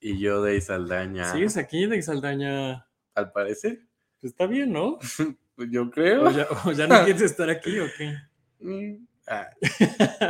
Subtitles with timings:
[0.00, 1.32] Y yo de Saldaña.
[1.32, 2.86] ¿Sigues aquí de Saldaña?
[3.14, 3.80] Al parecer.
[4.20, 4.98] Pues está bien, ¿no?
[5.56, 6.28] pues yo creo.
[6.64, 8.14] ¿O ya, no quieres estar aquí o qué?
[8.60, 9.06] Mm,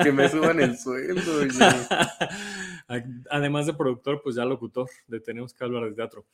[0.03, 1.23] que me suban el sueldo.
[3.31, 6.27] Además de productor, pues ya locutor de Tenemos que hablar de teatro.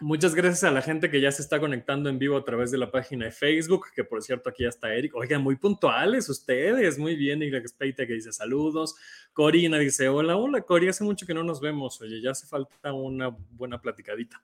[0.00, 2.78] Muchas gracias a la gente que ya se está conectando en vivo a través de
[2.78, 5.12] la página de Facebook, que por cierto aquí está Eric.
[5.16, 7.42] Oigan, muy puntuales ustedes, muy bien.
[7.42, 8.94] Y que dice saludos.
[9.32, 12.00] Corina dice hola, hola Cori, hace mucho que no nos vemos.
[12.00, 14.40] Oye, ya hace falta una buena platicadita.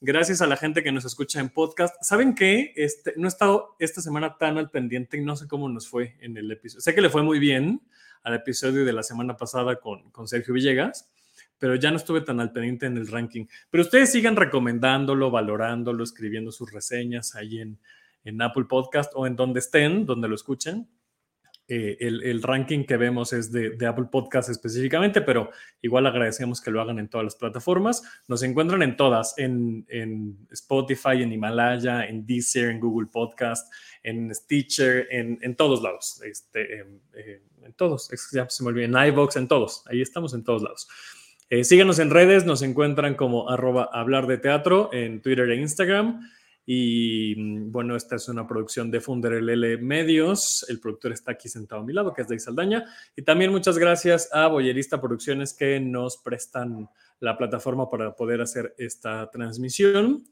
[0.00, 1.94] Gracias a la gente que nos escucha en podcast.
[2.02, 2.72] ¿Saben qué?
[2.74, 6.16] Este, no he estado esta semana tan al pendiente y no sé cómo nos fue
[6.18, 6.80] en el episodio.
[6.80, 7.80] Sé que le fue muy bien
[8.24, 11.08] al episodio de la semana pasada con, con Sergio Villegas
[11.60, 13.46] pero ya no estuve tan al pendiente en el ranking.
[13.70, 17.78] Pero ustedes sigan recomendándolo, valorándolo, escribiendo sus reseñas ahí en,
[18.24, 20.88] en Apple Podcast o en donde estén, donde lo escuchen.
[21.72, 25.50] Eh, el, ranking que vemos es de, Apple Podcast específicamente, pero
[25.80, 28.02] igual agradecemos que lo hagan en todas las plataformas.
[28.26, 29.86] Nos encuentran en todas, en,
[30.50, 33.72] Spotify, en Himalaya, en Deezer, en Google Podcast,
[34.02, 36.20] en Stitcher, en, todos lados.
[36.24, 39.84] Este, eh, en todos, ya se me olvidó, en iVoox, en todos.
[39.86, 40.88] Ahí estamos en todos lados.
[41.52, 46.20] Eh, síganos en redes, nos encuentran como arroba hablar de teatro en Twitter e Instagram.
[46.64, 50.64] Y mm, bueno, esta es una producción de Funder LL Medios.
[50.68, 52.84] El productor está aquí sentado a mi lado, que es de Saldaña.
[53.16, 58.72] Y también muchas gracias a Boyerista Producciones que nos prestan la plataforma para poder hacer
[58.78, 60.22] esta transmisión.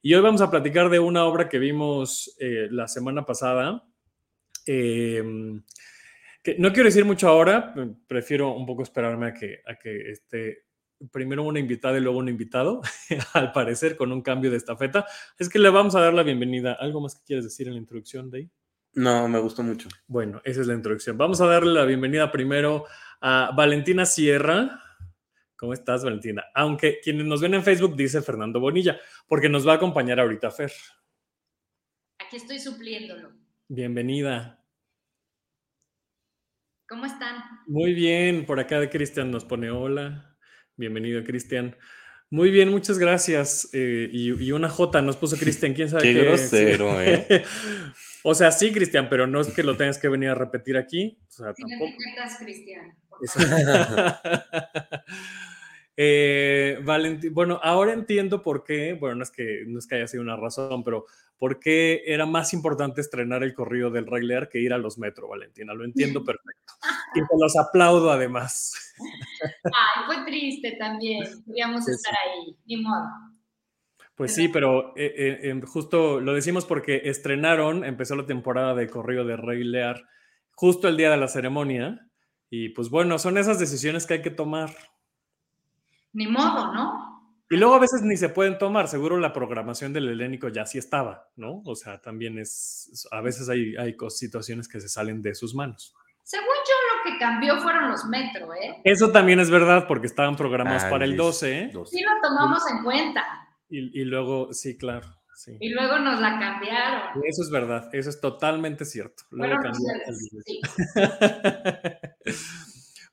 [0.00, 3.84] Y hoy vamos a platicar de una obra que vimos eh, la semana pasada.
[4.64, 5.60] Em,
[6.40, 7.74] que no quiero decir mucho ahora,
[8.06, 10.67] prefiero un poco esperarme a que, a que esté
[11.12, 12.80] primero una invitada y luego un invitado,
[13.34, 15.06] al parecer con un cambio de estafeta.
[15.38, 16.72] Es que le vamos a dar la bienvenida.
[16.74, 18.50] ¿Algo más que quieres decir en la introducción, Day?
[18.94, 19.88] No, me gustó mucho.
[20.06, 21.16] Bueno, esa es la introducción.
[21.16, 22.86] Vamos a darle la bienvenida primero
[23.20, 24.82] a Valentina Sierra.
[25.56, 26.44] ¿Cómo estás, Valentina?
[26.54, 30.50] Aunque quienes nos ven en Facebook dice Fernando Bonilla, porque nos va a acompañar ahorita
[30.50, 30.72] Fer.
[32.18, 33.32] Aquí estoy supliéndolo.
[33.68, 34.64] Bienvenida.
[36.88, 37.42] ¿Cómo están?
[37.66, 40.37] Muy bien, por acá Cristian nos pone hola.
[40.78, 41.74] Bienvenido, Cristian.
[42.30, 43.68] Muy bien, muchas gracias.
[43.72, 46.14] Eh, y, una J nos puso Cristian, quién sabe qué.
[46.14, 47.42] Qué grosero, ¿eh?
[48.22, 51.18] o sea, sí, Cristian, pero no es que lo tengas que venir a repetir aquí.
[51.26, 51.92] O sea, tampoco.
[52.38, 52.96] Cristian.
[56.00, 56.78] eh,
[57.32, 60.36] bueno, ahora entiendo por qué, bueno, no es que no es que haya sido una
[60.36, 61.06] razón, pero
[61.38, 64.96] por qué era más importante estrenar el corrido del Rey Lear que ir a los
[64.96, 65.74] Metro, Valentina.
[65.74, 66.72] Lo entiendo perfecto.
[67.16, 68.94] Y te los aplaudo además.
[69.64, 71.24] Ay, fue triste también.
[71.44, 73.08] Queríamos estar ahí, ni modo.
[74.14, 78.88] Pues sí, pero eh, eh, em, justo lo decimos porque estrenaron, empezó la temporada de
[78.88, 80.04] corrido de Rey Lear
[80.52, 82.08] justo el día de la ceremonia.
[82.50, 84.70] Y pues bueno, son esas decisiones que hay que tomar.
[86.18, 87.46] Ni modo, ¿no?
[87.48, 90.76] Y luego a veces ni se pueden tomar, seguro la programación del helénico ya sí
[90.76, 91.62] estaba, ¿no?
[91.64, 95.94] O sea, también es, a veces hay, hay situaciones que se salen de sus manos.
[96.24, 98.80] Según yo, lo que cambió fueron los metro, ¿eh?
[98.82, 101.70] Eso también es verdad, porque estaban programados para el 12, ¿eh?
[101.86, 103.24] Sí lo tomamos en cuenta.
[103.70, 105.06] Y, y luego, sí, claro.
[105.36, 105.56] Sí.
[105.60, 107.22] Y luego nos la cambiaron.
[107.24, 109.22] Eso es verdad, eso es totalmente cierto.
[109.30, 109.54] Luego
[110.44, 110.60] sí.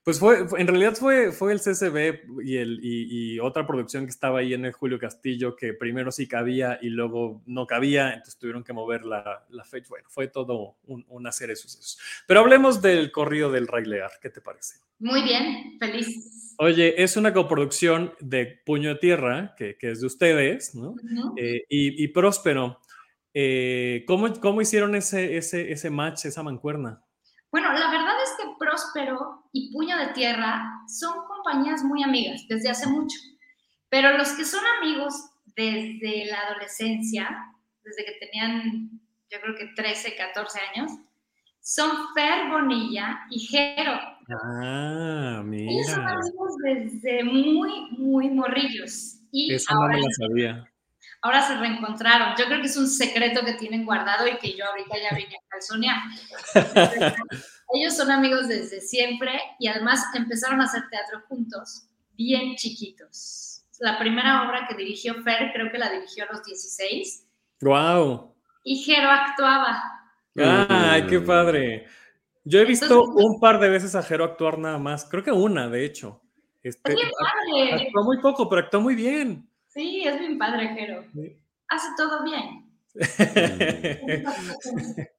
[0.05, 4.37] Pues fue, en realidad fue, fue el CCB y, el, y, otra producción que estaba
[4.37, 8.63] ahí en el Julio Castillo, que primero sí cabía y luego no cabía, entonces tuvieron
[8.63, 9.87] que mover la, la fecha.
[9.89, 11.97] Bueno, fue todo una serie de sucesos.
[12.27, 14.75] Pero hablemos del corrido del Rey Lear, ¿qué te parece?
[14.99, 16.53] Muy bien, feliz.
[16.59, 20.93] Oye, es una coproducción de Puño de Tierra, que, que es de ustedes, ¿no?
[21.35, 22.79] Eh, y, y, Próspero.
[23.33, 27.01] Eh, ¿cómo, ¿Cómo hicieron ese, ese, ese match, esa mancuerna?
[27.49, 32.69] Bueno, la verdad es que Próspero y Puño de Tierra son compañías muy amigas desde
[32.69, 33.17] hace mucho,
[33.87, 35.13] pero los que son amigos
[35.55, 38.89] desde la adolescencia, desde que tenían,
[39.31, 40.91] yo creo que 13, 14 años,
[41.61, 43.97] son Fer Bonilla y Jero.
[44.29, 45.71] Ah, mira.
[45.71, 49.21] Ellos son amigos desde muy, muy morrillos.
[49.31, 50.69] Y Eso no me lo sabía
[51.25, 52.35] ahora se reencontraron.
[52.37, 55.35] Yo creo que es un secreto que tienen guardado y que yo ahorita ya vine
[55.35, 55.97] a calzonear.
[57.73, 63.63] Ellos son amigos desde siempre y además empezaron a hacer teatro juntos, bien chiquitos.
[63.79, 67.27] la primera obra que dirigió Fer, creo que la dirigió a los 16.
[67.61, 68.33] ¡Wow!
[68.63, 69.83] Y Jero actuaba.
[70.35, 71.87] ¡Ay, qué padre!
[72.43, 75.67] Yo he visto un par de veces a Jero actuar nada más, creo que una,
[75.67, 76.21] de hecho.
[76.63, 77.87] Este, es bien padre.
[77.87, 79.49] Actuó muy poco, pero actuó muy bien.
[79.67, 81.03] Sí, es bien padre, Jero.
[81.67, 82.71] Hace todo bien.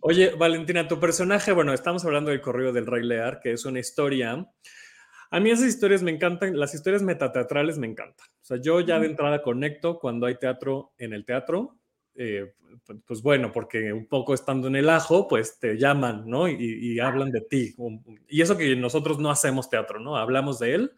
[0.00, 3.80] Oye, Valentina, tu personaje, bueno, estamos hablando del corrido del Rey Lear, que es una
[3.80, 4.46] historia.
[5.30, 8.26] A mí esas historias me encantan, las historias metateatrales me encantan.
[8.26, 11.78] O sea, yo ya de entrada conecto cuando hay teatro en el teatro.
[12.16, 12.54] Eh,
[13.06, 16.48] pues bueno, porque un poco estando en el ajo, pues te llaman, ¿no?
[16.48, 17.74] Y, hablan de ti.
[18.28, 20.16] Y eso que nosotros no hacemos teatro, ¿no?
[20.16, 20.92] Hablamos de él,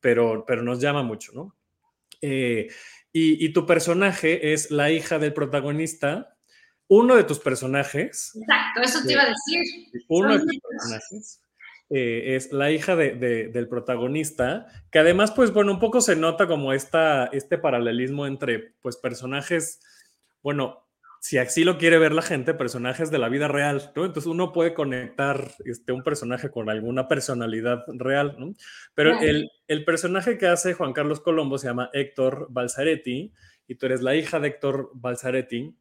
[0.00, 1.54] pero, pero nos llama mucho, ¿no?
[2.20, 2.68] Eh,
[3.12, 6.31] y, tu personaje es la hija del protagonista,
[6.92, 8.32] uno de tus personajes.
[8.34, 10.04] Exacto, eso te iba a decir.
[10.08, 11.40] Uno de tus personajes.
[11.88, 16.74] Eh, es la hija del protagonista, que además, pues bueno, un poco se nota como
[16.74, 19.80] esta, este paralelismo entre, pues, personajes,
[20.42, 20.86] bueno,
[21.18, 24.04] si así lo quiere ver la gente, personajes de la vida real, ¿no?
[24.04, 28.52] Entonces uno puede conectar este, un personaje con alguna personalidad real, ¿no?
[28.94, 33.32] Pero el, el, personaje que hace Juan Carlos Colombo se llama Héctor Balzaretti
[33.66, 35.74] y tú eres la hija de Héctor Balzaretti.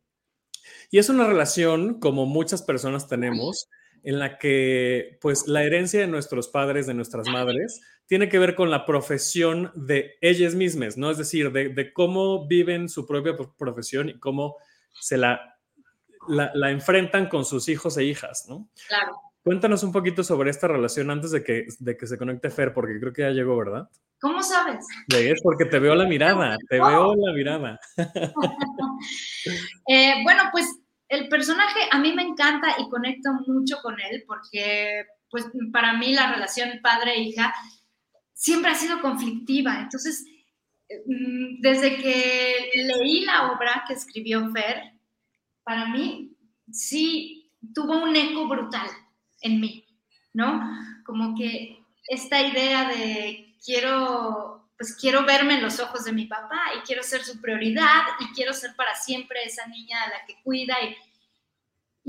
[0.90, 3.70] Y es una relación, como muchas personas tenemos,
[4.04, 8.56] en la que pues la herencia de nuestros padres, de nuestras madres, tiene que ver
[8.56, 11.12] con la profesión de ellas mismas, ¿no?
[11.12, 14.58] Es decir, de, de cómo viven su propia profesión y cómo
[15.00, 15.58] se la,
[16.28, 18.70] la, enfrentan con sus hijos e hijas, ¿no?
[18.88, 19.14] Claro.
[19.44, 23.00] Cuéntanos un poquito sobre esta relación antes de que, de que se conecte Fer, porque
[23.00, 23.90] creo que ya llegó, ¿verdad?
[24.20, 24.86] ¿Cómo sabes?
[25.10, 27.80] Es porque te veo la mirada, te veo la mirada.
[29.88, 30.80] Eh, bueno, pues
[31.10, 36.14] el personaje a mí me encanta y conecto mucho con él porque, pues, para mí
[36.14, 37.52] la relación padre-hija
[38.32, 39.80] siempre ha sido conflictiva.
[39.82, 40.24] Entonces,
[41.06, 44.94] Mm, desde que leí la obra que escribió Fer,
[45.64, 46.36] para mí
[46.72, 48.88] sí tuvo un eco brutal
[49.42, 49.86] en mí,
[50.34, 50.62] ¿no?
[51.06, 56.62] Como que esta idea de quiero, pues quiero verme en los ojos de mi papá
[56.78, 60.42] y quiero ser su prioridad y quiero ser para siempre esa niña a la que
[60.44, 60.96] cuida y,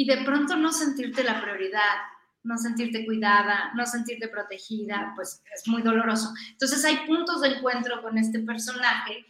[0.02, 1.96] y de pronto no sentirte la prioridad
[2.44, 6.32] no sentirte cuidada, no sentirte protegida, pues es muy doloroso.
[6.50, 9.24] Entonces hay puntos de encuentro con este personaje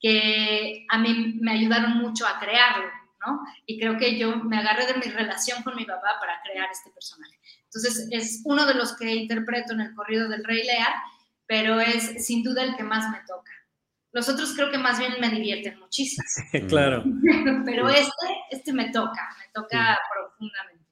[0.00, 2.88] que a mí me ayudaron mucho a crearlo,
[3.26, 3.40] ¿no?
[3.66, 6.90] Y creo que yo me agarré de mi relación con mi papá para crear este
[6.90, 7.38] personaje.
[7.64, 10.92] Entonces es uno de los que interpreto en el corrido del Rey Lear,
[11.46, 13.52] pero es sin duda el que más me toca.
[14.12, 16.24] Los otros creo que más bien me divierten muchísimo.
[16.68, 17.04] claro.
[17.64, 20.86] pero este, este me toca, me toca profundamente.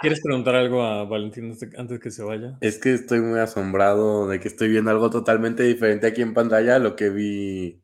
[0.00, 2.58] ¿Quieres preguntar algo a Valentín antes que se vaya?
[2.60, 6.76] Es que estoy muy asombrado de que estoy viendo algo totalmente diferente aquí en pantalla
[6.76, 7.82] a lo que vi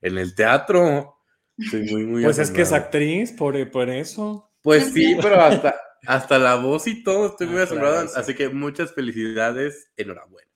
[0.00, 1.13] en el teatro.
[1.58, 4.50] Estoy muy, muy Pues es que es actriz, por, por eso.
[4.62, 5.74] Pues sí, pero hasta,
[6.06, 8.08] hasta la voz y todo, estoy muy ah, asombrado.
[8.16, 10.48] Así que muchas felicidades, enhorabuena.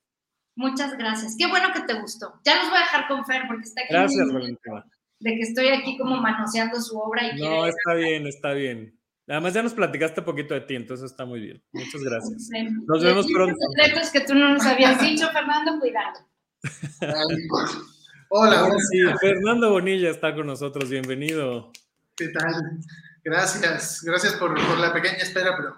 [0.57, 1.37] Muchas gracias.
[1.39, 2.41] Qué bueno que te gustó.
[2.45, 3.93] Ya los voy a dejar con Fer porque está aquí.
[3.93, 4.85] Gracias, Valentina.
[5.21, 8.99] De que estoy aquí como manoseando su obra y No, está bien, está bien.
[9.29, 11.63] Además ya nos platicaste un poquito de ti, entonces está muy bien.
[11.73, 12.49] Muchas gracias.
[12.87, 13.55] Nos vemos pronto.
[13.77, 16.27] secretos que tú no nos habías dicho, Fernando, cuidado.
[18.31, 18.61] Hola.
[18.61, 21.73] Ahora sí, Fernando Bonilla está con nosotros, bienvenido.
[22.15, 22.81] ¿Qué tal?
[23.25, 25.77] Gracias, gracias por, por la pequeña espera, pero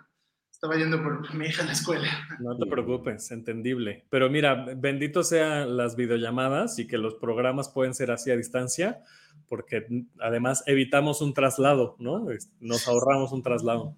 [0.50, 2.08] estaba yendo por mi hija a la escuela.
[2.40, 4.04] No te preocupes, entendible.
[4.10, 9.02] Pero mira, bendito sean las videollamadas y que los programas pueden ser así a distancia
[9.50, 9.84] porque
[10.20, 12.24] además evitamos un traslado, ¿no?
[12.60, 13.96] Nos ahorramos un traslado.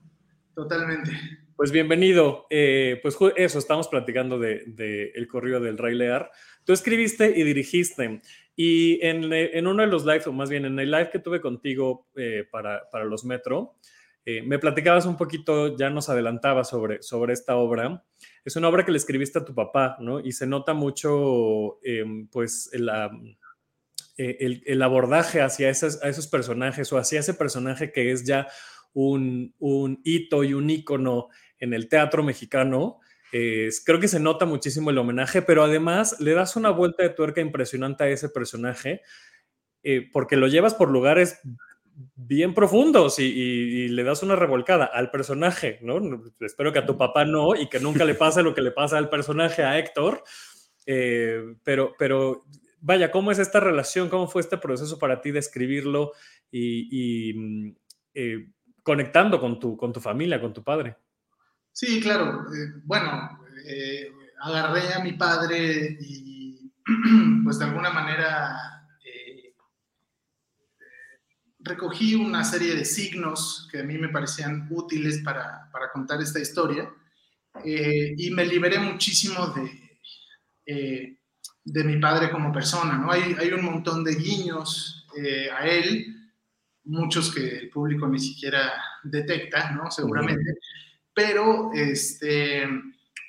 [0.54, 1.11] Totalmente.
[1.56, 2.47] Pues bienvenido.
[2.49, 6.30] Eh, pues eso, estamos platicando de, El corrido del Rey Lear.
[6.64, 8.23] Tú escribiste y dirigiste.
[8.54, 12.09] Y en, uno de los lives, o más bien en el live que tuve contigo
[12.16, 13.76] eh, para, los Metro,
[14.25, 18.04] eh, me platicabas un poquito, ya nos adelantabas sobre, sobre esta obra.
[18.44, 20.21] Es una obra que le escribiste a tu papá, ¿no?
[20.21, 23.11] Y se nota mucho, em, pues, la
[24.18, 28.47] eh, el, abordaje hacia esos, a esos personajes o hacia ese personaje que es ya
[28.92, 29.54] un,
[30.04, 31.28] hito y un ícono
[31.59, 33.00] en el teatro mexicano.
[33.84, 37.40] Creo que se nota muchísimo el homenaje, pero además le das una vuelta de tuerca
[37.40, 39.00] impresionante a ese personaje
[39.82, 41.40] eh, porque lo llevas por lugares
[42.14, 46.00] bien profundos y, le das una revolcada al personaje, ¿no?
[46.40, 48.96] Espero que a tu papá no y que nunca le pase lo que le pasa
[48.96, 50.22] al personaje, a Héctor,
[50.86, 52.44] eh, pero, pero
[52.80, 54.08] vaya, ¿cómo es esta relación?
[54.08, 56.12] ¿Cómo fue este proceso para ti de escribirlo
[56.50, 57.76] y, mm,
[58.14, 58.48] eh,
[58.82, 60.96] conectando con tu, con tu familia, con tu padre?
[61.72, 62.46] Sí, claro.
[62.54, 66.70] Eh, bueno, eh, agarré a mi padre y
[67.44, 69.54] pues de alguna manera eh,
[71.60, 76.40] recogí una serie de signos que a mí me parecían útiles para, para contar esta
[76.40, 76.90] historia
[77.64, 79.48] y me liberé muchísimo
[80.66, 81.18] de,
[81.64, 83.12] de mi padre como persona, ¿no?
[83.12, 85.06] Hay, hay un montón de guiños
[85.54, 86.32] a él,
[86.84, 88.72] muchos que el público ni siquiera
[89.04, 89.90] detecta, ¿no?
[89.90, 90.54] Seguramente,
[91.14, 92.66] pero este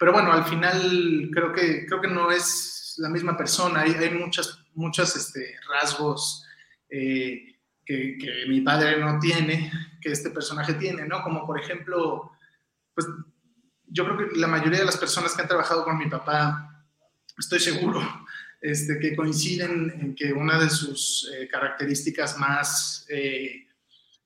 [0.03, 4.09] pero bueno, al final creo que, creo que no es la misma persona, hay, hay
[4.09, 6.45] muchas, muchos este, rasgos
[6.89, 9.71] eh, que, que, mi padre no tiene,
[10.01, 11.23] que este personaje tiene, ¿no?
[11.23, 12.33] Como por ejemplo,
[12.93, 13.07] pues
[13.87, 16.85] yo creo que la mayoría de las personas que han trabajado con mi papá,
[17.37, 18.01] estoy seguro,
[18.61, 23.67] este, que coinciden en que una de sus eh, características más eh,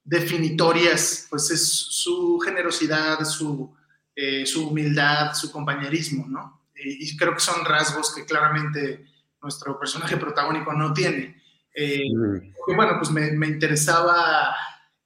[0.08, 3.76] definitorias, pues es su generosidad, su
[4.20, 6.64] eh, su humildad, su compañerismo, ¿no?
[6.76, 9.06] Y, y, creo que son rasgos que claramente
[9.44, 11.40] nuestro personaje protagónico no tiene.
[11.76, 12.76] Eh, mm.
[12.76, 14.56] bueno, pues me, me interesaba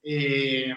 [0.02, 0.74] eh,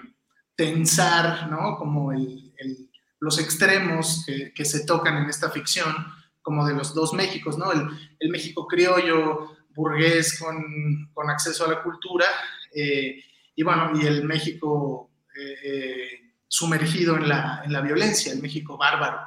[0.56, 1.76] tensar, ¿no?
[1.76, 2.90] Como el, el,
[3.20, 5.94] los extremos que, que, se tocan en esta ficción,
[6.42, 7.70] como de los dos Méxicos, ¿no?
[7.70, 7.86] El,
[8.18, 12.26] el México criollo, burgués con, con, acceso a la cultura,
[12.74, 13.22] eh,
[13.54, 19.20] y bueno, y el México eh, sumergido en la, en la violencia, el México bárbaro.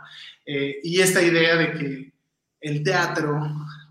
[0.46, 2.14] Eh, y esta idea de que
[2.62, 3.42] el teatro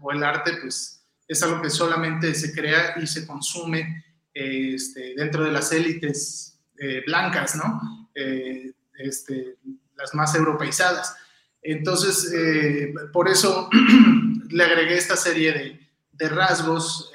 [0.01, 5.15] o el arte, pues, es algo que solamente se crea y se consume eh, este,
[5.17, 8.11] dentro de las élites eh, blancas, ¿no?
[8.15, 9.57] Eh, este,
[9.97, 11.17] las más europeizadas.
[11.63, 13.69] Entonces, eh, por eso
[14.51, 15.81] le agregué esta serie de,
[16.13, 17.13] de rasgos.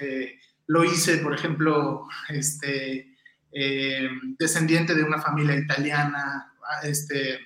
[0.68, 3.11] lo hice, por ejemplo, este,
[3.54, 6.54] eh, descendiente de una familia italiana,
[6.84, 7.40] este,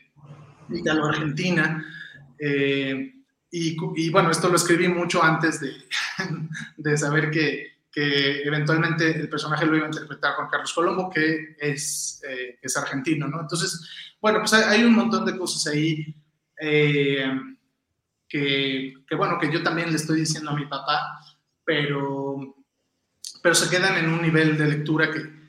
[0.70, 1.84] italo-argentina.
[2.40, 3.12] Eh,
[3.52, 5.72] y, bueno, esto lo escribí mucho antes de,
[6.78, 11.56] de saber que, que, eventualmente el personaje lo iba a interpretar Juan Carlos Colombo, que
[11.58, 13.42] es, eh, es argentino, ¿no?
[13.42, 13.90] Entonces,
[14.22, 16.14] bueno, pues hay, un montón de cosas ahí
[16.60, 17.32] que,
[18.28, 21.22] que, bueno, que yo también le estoy diciendo a mi papá,
[21.64, 22.58] pero,
[23.42, 25.45] pero se quedan en un nivel de lectura que,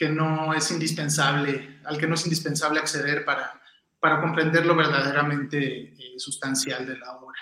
[0.00, 3.60] que no es indispensable, al que no es indispensable acceder para,
[3.98, 7.36] para comprender lo verdaderamente eh, sustancial de la obra.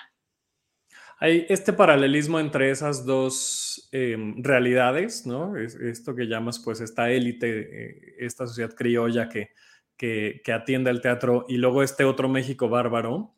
[1.21, 5.55] Hay este paralelismo entre esas dos eh, realidades, ¿no?
[5.55, 9.51] Es, esto que llamas pues esta élite, eh, esta sociedad criolla que,
[9.95, 13.35] que, que, atiende al teatro y luego este otro México bárbaro.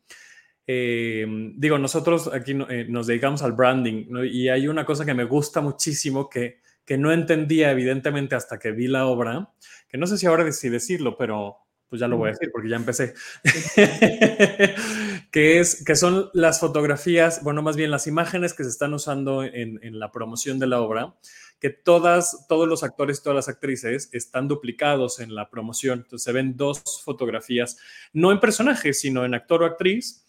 [0.66, 1.26] Eh,
[1.56, 4.24] digo, nosotros aquí eh, nos dedicamos al branding ¿no?
[4.24, 6.60] y hay una cosa que me gusta muchísimo que
[6.92, 9.48] que no entendía evidentemente hasta que vi la obra,
[9.88, 11.56] que no sé si ahora decidí decirlo, pero
[11.88, 13.14] pues ya lo voy a decir porque ya empecé,
[15.30, 19.42] que, es, que son las fotografías, bueno, más bien las imágenes que se están usando
[19.42, 21.14] en, en, la promoción de la obra,
[21.58, 26.32] que todas, todos los actores, todas las actrices están duplicados en la promoción, entonces se
[26.32, 27.78] ven dos fotografías,
[28.12, 30.21] no en personaje, sino en actor o actriz,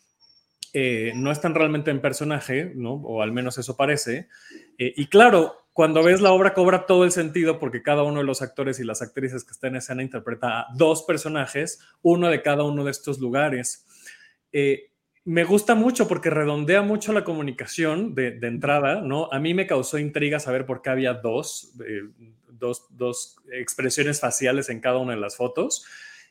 [0.75, 2.93] eh, no están realmente en personaje, ¿no?
[2.93, 4.27] O al menos eso parece.
[4.79, 8.25] Eh, y claro, cuando ves la obra cobra todo el sentido porque cada uno de
[8.25, 12.41] los actores y las actrices que están en escena interpreta a dos personajes, uno de
[12.41, 13.85] cada uno de estos lugares.
[14.51, 14.89] Eh,
[15.25, 19.29] me gusta mucho porque redondea mucho la comunicación de, entrada, ¿no?
[19.31, 21.75] A mí me causó intriga saber por qué había dos,
[22.49, 25.85] dos, dos expresiones faciales en cada una de las fotos.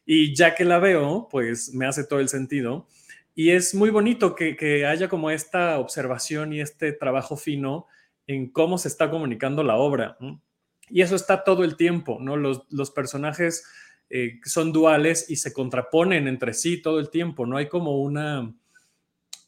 [0.05, 2.87] Y ya que la veo, pues me hace todo el sentido.
[3.35, 7.87] Y es muy bonito que, haya como esta observación y este trabajo fino
[8.27, 10.17] en cómo se está comunicando la obra.
[10.89, 12.37] Y eso está todo el tiempo, ¿no?
[12.37, 13.65] Los, los personajes
[14.15, 18.55] eh, son duales y se contraponen entre sí todo el tiempo, no hay como una,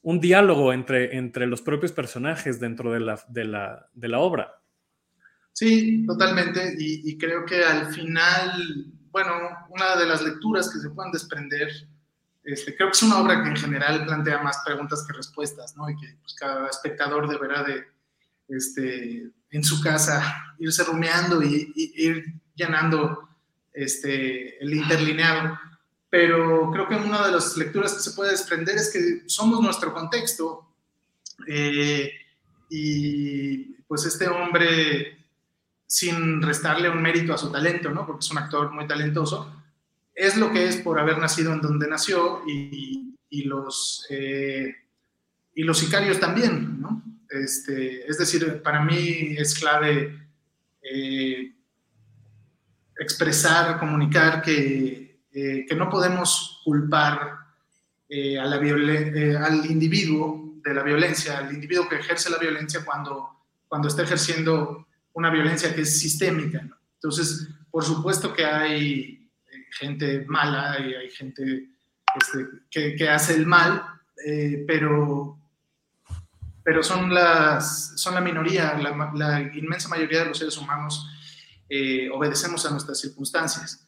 [0.01, 4.63] un diálogo entre, entre los propios personajes dentro de la, de la, de la obra.
[5.53, 6.77] Sí, totalmente.
[6.79, 9.33] Y, y, creo que al final, bueno,
[9.69, 11.69] una de las lecturas que se pueden desprender,
[12.45, 15.89] este, creo que es una obra que en general plantea más preguntas que respuestas, ¿no?
[15.89, 17.85] Y que pues, cada espectador deberá de,
[18.49, 22.25] este, en su casa, irse rumeando y, y ir
[22.55, 23.29] llenando
[23.73, 25.59] este, el interlineado.
[26.09, 29.93] Pero creo que una de las lecturas que se puede desprender es que somos nuestro
[29.93, 30.69] contexto
[31.49, 32.13] eh,
[32.71, 35.27] y pues este hombre,
[35.87, 38.07] sin restarle un mérito a su talento, ¿no?
[38.07, 39.64] porque es un actor muy talentoso,
[40.15, 44.73] es lo que es por haber nacido en donde nació y, los, eh,
[45.55, 47.03] y los sicarios también, ¿no?
[47.29, 50.29] Este, es decir, para mí es clave
[50.81, 51.53] eh,
[52.97, 57.39] expresar, comunicar que, eh, que, no podemos culpar
[58.41, 63.31] al individuo de la violencia, al individuo que ejerce la violencia cuando,
[63.67, 66.65] cuando está ejerciendo una violencia que es sistémica.
[66.95, 69.24] Entonces, por supuesto que hay
[69.79, 71.69] gente mala y hay gente
[72.15, 73.83] este, que, que, hace el mal,
[74.25, 75.39] eh, pero,
[76.63, 81.09] pero son, las, son la minoría, la, inmensa mayoría de los seres humanos
[81.69, 83.87] eh, obedecemos a nuestras circunstancias.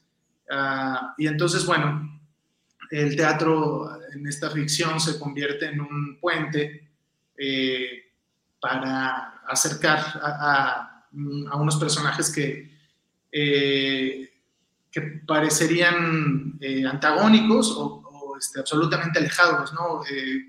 [0.48, 2.20] Uh, y entonces, bueno,
[2.90, 6.88] el teatro en esta ficción se convierte en un puente
[7.36, 8.12] eh,
[8.60, 12.74] para acercar a, a, unos personajes que,
[14.96, 20.00] que parecerían eh, antagónicos o, este, absolutamente alejados, ¿no?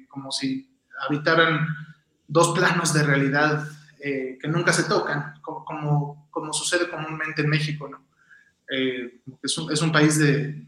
[0.09, 0.69] como si
[1.07, 1.67] habitaran
[2.27, 3.65] dos planos de realidad
[3.97, 7.89] que nunca se tocan, como, sucede comúnmente en México,
[8.67, 10.67] es, un, país de,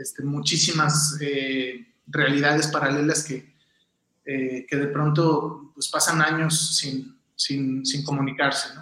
[0.00, 3.54] este, muchísimas eh, realidades paralelas que,
[4.24, 8.74] eh, que de pronto pues, pasan años sin, comunicarse.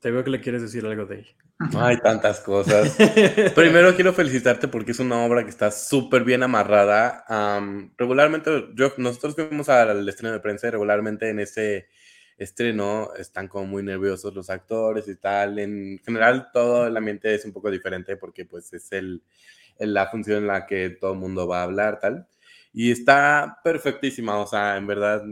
[0.00, 1.34] Te veo que le quieres decir algo de ella.
[1.76, 2.96] Hay tantas cosas.
[3.54, 7.24] Primero quiero felicitarte porque es una obra que está súper bien amarrada.
[7.28, 11.88] Um, regularmente, yo, nosotros fuimos al estreno de prensa y regularmente en ese
[12.38, 15.58] estreno están como muy nerviosos los actores y tal.
[15.58, 19.22] En general todo el ambiente es un poco diferente porque pues es el,
[19.78, 22.26] la función en la que todo el mundo va a hablar tal.
[22.72, 25.22] Y está perfectísima, o sea, en verdad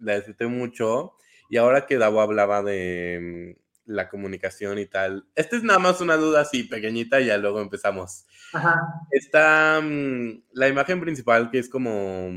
[0.00, 1.14] la disfruté mucho.
[1.48, 3.56] Y ahora que Davo hablaba de
[3.88, 7.60] la comunicación y tal, esta es nada más una duda así pequeñita y ya luego
[7.60, 8.26] empezamos.
[8.52, 8.80] Ajá.
[9.10, 12.30] Está mm, la imagen principal que es como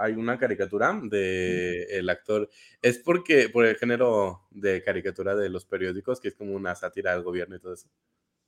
[0.00, 2.48] hay una caricatura de el actor.
[2.80, 7.12] Es porque, por el género de caricatura de los periódicos, que es como una sátira
[7.12, 7.88] al gobierno y todo eso.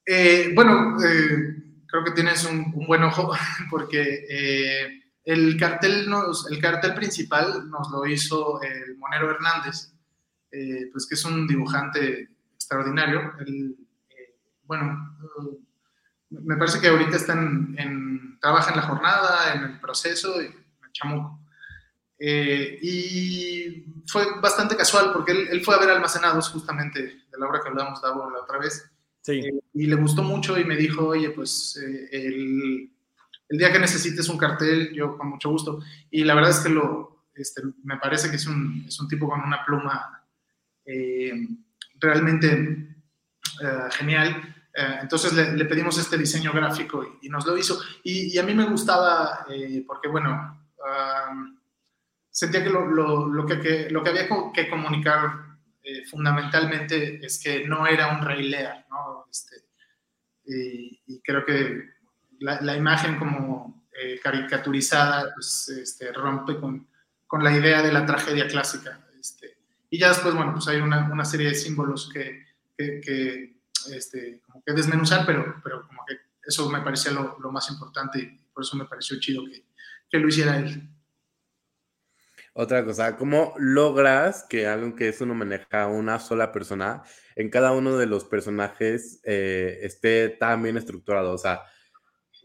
[0.06, 1.54] Eh, bueno, eh,
[1.87, 3.32] creo que tienes un, buen ojo,
[3.70, 9.92] porque eh, el, cartel nos, el cartel principal nos lo hizo el Monero Hernández,
[10.92, 12.28] pues que es un dibujante
[12.72, 13.32] extraordinario.
[14.64, 15.16] bueno,
[16.30, 20.35] me parece que ahorita están en, trabaja en la jornada, en el proceso,
[20.92, 21.38] chamuco.
[22.18, 27.61] Eh, y fue bastante casual porque él, fue a ver Almacenados, justamente de la obra
[27.61, 28.88] que hablamos de la otra vez.
[29.20, 29.32] Sí.
[29.32, 32.90] Eh, y le gustó mucho y me dijo, oye, pues eh, el,
[33.48, 35.80] el, día que necesites un cartel, yo con mucho gusto.
[36.11, 39.28] Y la verdad es que lo, este, me parece que es un, es un tipo
[39.28, 40.18] con una pluma
[42.03, 42.88] realmente
[43.93, 44.55] genial.
[44.75, 47.81] entonces le, pedimos este diseño gráfico y, y nos lo hizo.
[48.03, 49.47] Y, a mí me gustaba
[49.87, 50.59] porque, bueno,
[52.33, 55.53] sentía que lo, que, lo que había que comunicar
[55.85, 58.51] eh, fundamentalmente es que no era un Rey
[58.88, 59.27] ¿no?
[59.31, 59.57] Este,
[60.45, 61.91] y, creo que
[62.41, 66.88] la, la imagen como eh, caricaturizada pues, este, rompe con,
[67.27, 69.07] con, la idea de la tragedia clásica.
[69.21, 69.59] Este,
[69.92, 72.46] y ya después, bueno, pues hay una, una serie de símbolos que,
[72.78, 73.61] que,
[73.94, 78.18] este, como que desmenuzar, pero, pero como que eso me parecía lo, lo, más importante
[78.20, 79.66] y por eso me pareció chido que,
[80.09, 80.88] que lo hiciera él.
[82.55, 87.02] Otra cosa, ¿cómo logras que algo que es un homenaje a una sola persona,
[87.37, 91.35] en cada uno de los personajes eh, esté tan bien estructurado?
[91.35, 91.64] O sea,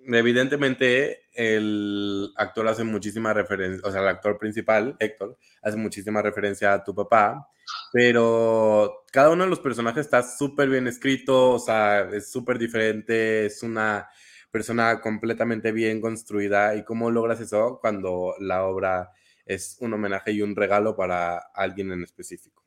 [0.05, 6.73] evidentemente el actor hace muchísima referencia, o sea, el actor principal, Héctor, hace muchísima referencia
[6.73, 7.47] a tu papá,
[7.93, 13.45] pero cada uno de los personajes está súper bien escrito, o sea, es súper diferente,
[13.45, 14.09] es una
[14.51, 16.75] persona completamente bien construida.
[16.75, 19.11] ¿Y cómo logras eso cuando la obra
[19.47, 22.63] es un homenaje y un regalo para alguien en específico.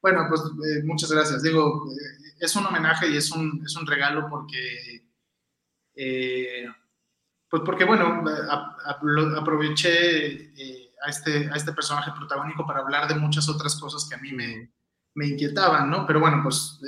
[0.00, 1.42] Bueno, pues eh, muchas gracias.
[1.42, 5.04] Digo, eh, es un homenaje y es un, es un regalo porque,
[5.96, 6.66] eh,
[7.58, 8.24] pues porque, bueno,
[9.36, 10.52] aproveché
[11.02, 14.32] a, este, a este personaje protagónico para hablar de muchas otras cosas que a mí
[14.32, 14.70] me,
[15.14, 16.06] me inquietaban, ¿no?
[16.06, 16.78] Pero bueno, pues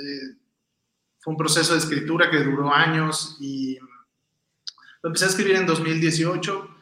[1.19, 3.77] fue un proceso de escritura que duró años y
[5.01, 6.75] lo empecé a escribir en 2018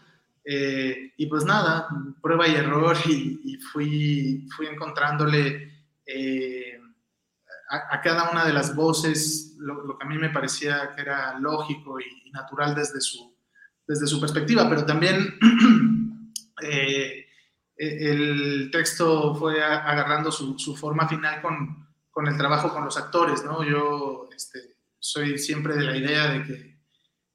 [0.45, 1.87] eh, y pues nada,
[2.21, 6.79] prueba y error y, fui, fui encontrándole eh,
[7.69, 11.99] a, cada una de las voces lo, que a mí me parecía que era lógico
[11.99, 13.35] y, natural desde su,
[13.87, 15.39] desde su perspectiva, pero también
[16.61, 17.25] eh,
[17.77, 23.43] el texto fue agarrando su, su forma final con, con, el trabajo con los actores,
[23.45, 23.63] ¿no?
[23.63, 26.77] Yo este, soy siempre de la idea de que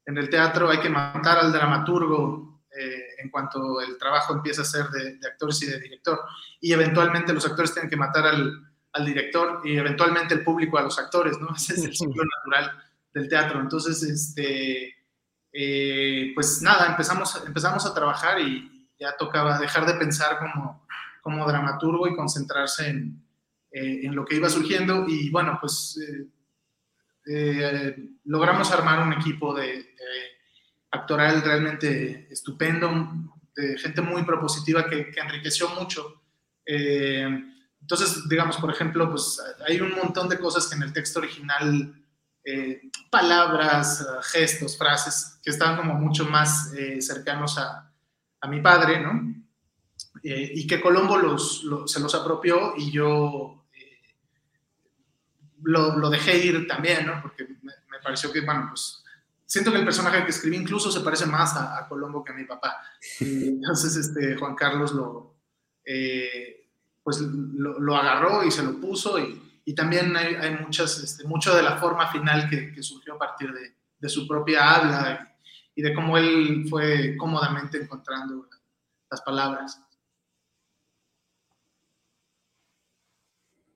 [0.05, 4.65] en el teatro hay que matar al dramaturgo eh, en cuanto el trabajo empieza a
[4.65, 6.19] ser de, actores y de director.
[6.59, 8.51] Y eventualmente los actores tienen que matar al,
[8.91, 11.49] al, director y eventualmente el público a los actores, ¿no?
[11.55, 13.61] Ese es el ciclo natural del teatro.
[13.61, 15.02] Entonces, este,
[15.53, 20.85] eh, pues nada, empezamos, empezamos a trabajar y, ya tocaba dejar de pensar como,
[21.21, 23.21] como dramaturgo y concentrarse en,
[23.71, 25.05] en lo que iba surgiendo.
[25.09, 25.99] Y bueno, pues
[28.23, 29.93] logramos armar un equipo de,
[30.91, 32.89] actoral realmente estupendo,
[33.55, 36.21] de gente muy propositiva que, que enriqueció mucho.
[36.65, 41.93] entonces, digamos, por ejemplo, pues hay un montón de cosas que en el texto original
[42.45, 47.89] eh, palabras, gestos, frases que estaban como mucho más eh, cercanos a,
[48.41, 49.33] a, mi padre, ¿no?
[50.21, 53.65] Eh, y que Colombo los, se los apropió y yo
[55.61, 57.21] lo, lo, dejé ir también, ¿no?
[57.21, 57.71] Porque me,
[58.03, 59.01] pareció que, bueno, pues
[59.45, 62.43] siento que el personaje que escribí incluso se parece más a, Colombo que a mi
[62.43, 62.81] papá.
[63.21, 65.37] Y entonces este, Juan Carlos lo,
[67.01, 71.23] pues, lo, lo agarró y se lo puso y y también hay, hay muchas, este,
[71.25, 75.35] mucho de la forma final que, que surgió a partir de, de, su propia habla
[75.75, 78.47] y, de cómo él fue cómodamente encontrando
[79.09, 79.79] las palabras.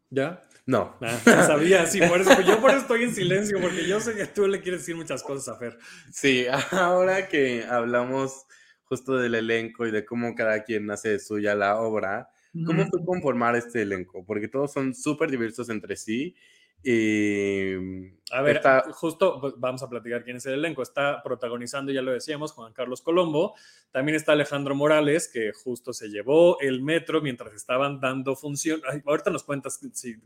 [0.09, 0.41] ¿Ya?
[0.65, 0.97] No.
[1.01, 4.25] Ah, sabía, sí, por eso, yo por eso estoy en silencio, porque yo sé que
[4.25, 5.77] tú le quieres decir muchas cosas a Fer.
[6.11, 8.45] Sí, ahora que hablamos
[8.83, 12.29] justo del elenco y de cómo cada quien hace suya la obra,
[12.65, 14.25] ¿Cómo fue conformar este elenco?
[14.25, 16.35] Porque todos son súper diversos entre sí.
[16.83, 18.61] Y a ver,
[18.91, 20.81] justo pues, vamos a platicar quién es el elenco.
[20.81, 23.55] Está protagonizando, ya lo decíamos, Juan Carlos Colombo.
[23.91, 28.81] También está Alejandro Morales, que justo se llevó el metro mientras estaban dando función.
[29.05, 29.79] ahorita nos cuentas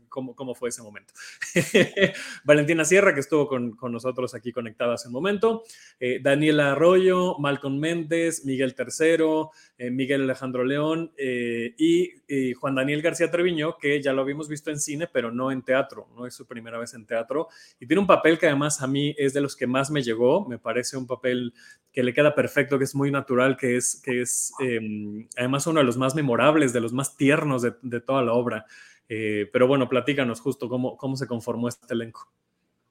[0.08, 1.14] cómo, cómo, fue ese momento.
[2.44, 5.62] Valentina Sierra, que estuvo con, con, nosotros aquí conectada hace un momento.
[6.00, 13.02] Eh, Daniela Arroyo, Malcolm Méndez, Miguel Tercero, eh, Miguel Alejandro León eh, y Juan Daniel
[13.02, 16.08] García Treviño, que ya lo habíamos visto en cine, pero no en teatro.
[16.16, 17.48] No es su primera vez en teatro.
[17.80, 20.46] Y tiene un papel que además a mí es de los que más me llegó,
[20.46, 21.54] me parece un papel
[21.92, 25.80] que le queda perfecto, que es muy natural, que es, que es em, además uno
[25.80, 28.66] de los más memorables, de los más tiernos de, toda la obra.
[29.08, 32.30] Eh, pero bueno, platícanos justo cómo, cómo se conformó este elenco.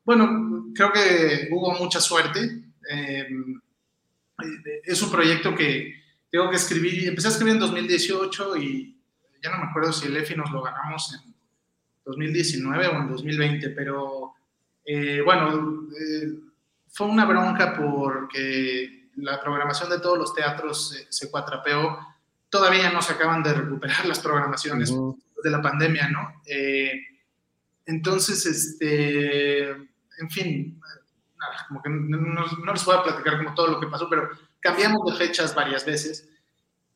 [0.03, 2.39] Bueno, creo que hubo mucha suerte.
[2.89, 3.61] Em,
[4.83, 5.93] es un proyecto que
[6.31, 8.97] tengo que escribir, empecé a escribir en 2018 y
[9.43, 11.30] ya no me acuerdo si el EFI nos lo ganamos en
[12.05, 14.33] 2019 o en 2020, pero
[14.85, 16.33] eh, bueno, eh,
[16.89, 21.97] fue una bronca porque la programación de todos los teatros se, cuatrapeó.
[22.49, 26.41] Todavía no se acaban de recuperar las programaciones de la pandemia, ¿no?
[26.45, 26.91] Eh,
[27.85, 30.79] entonces, este, en fin,
[31.39, 35.01] nada, como que no, les voy a platicar como todo lo que pasó, pero cambiamos
[35.05, 36.27] de fechas varias veces.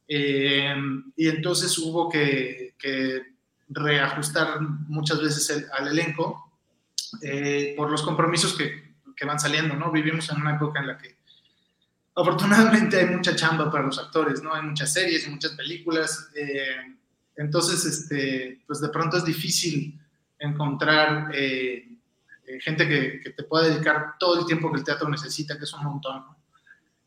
[0.08, 3.35] y entonces hubo que, que
[3.68, 6.46] reajustar muchas veces al elenco
[7.22, 9.92] eh, por los compromisos que, que, van saliendo, ¿no?
[9.92, 11.18] Vivimos en una época en la que
[12.16, 14.54] afortunadamente hay mucha chamba para los actores, ¿no?
[14.54, 16.96] Hay muchas series, muchas películas, eh,
[17.38, 20.00] entonces, este, pues de pronto es difícil
[20.40, 21.86] encontrar eh,
[22.62, 25.74] gente que, que, te pueda dedicar todo el tiempo que el teatro necesita, que es
[25.74, 26.24] un montón.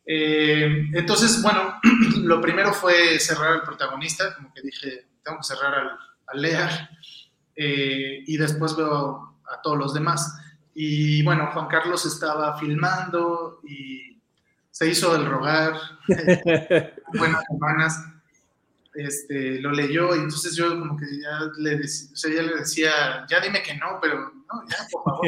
[0.04, 1.80] entonces, bueno,
[2.22, 5.98] lo primero fue cerrar al protagonista, como que dije, tengo que cerrar al,
[6.32, 6.90] al Lea,
[7.56, 10.38] y después veo a todos los demás.
[10.74, 14.20] Y bueno, Juan Carlos estaba filmando y
[14.70, 15.74] se hizo el rogar,
[17.18, 18.04] buenas semanas,
[18.94, 23.40] este, lo leyó y entonces yo como que ya le, decía, ya le decía, ya
[23.40, 25.26] dime que no, pero no, ya, por favor.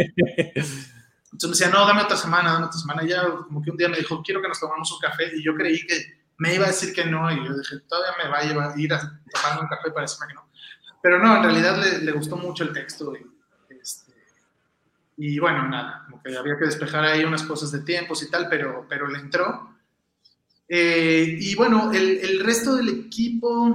[1.32, 3.04] Entonces me decía, no, dame otra semana, dame otra semana.
[3.04, 5.30] Y ya como que un día me dijo, quiero que nos tomamos un café.
[5.36, 7.30] Y yo creí que me iba a decir que no.
[7.30, 10.26] Y yo dije, todavía me va a, llevar, ir a tomar un café para decirme
[10.28, 10.49] que no.
[11.02, 13.12] Pero no, en realidad le, le gustó mucho el texto.
[13.16, 13.26] Y,
[15.16, 18.48] y bueno, nada, como que había que despejar ahí unas cosas de tiempos y tal,
[18.48, 19.76] pero, pero le entró.
[20.68, 23.74] Eh, y bueno, el, el, resto del equipo,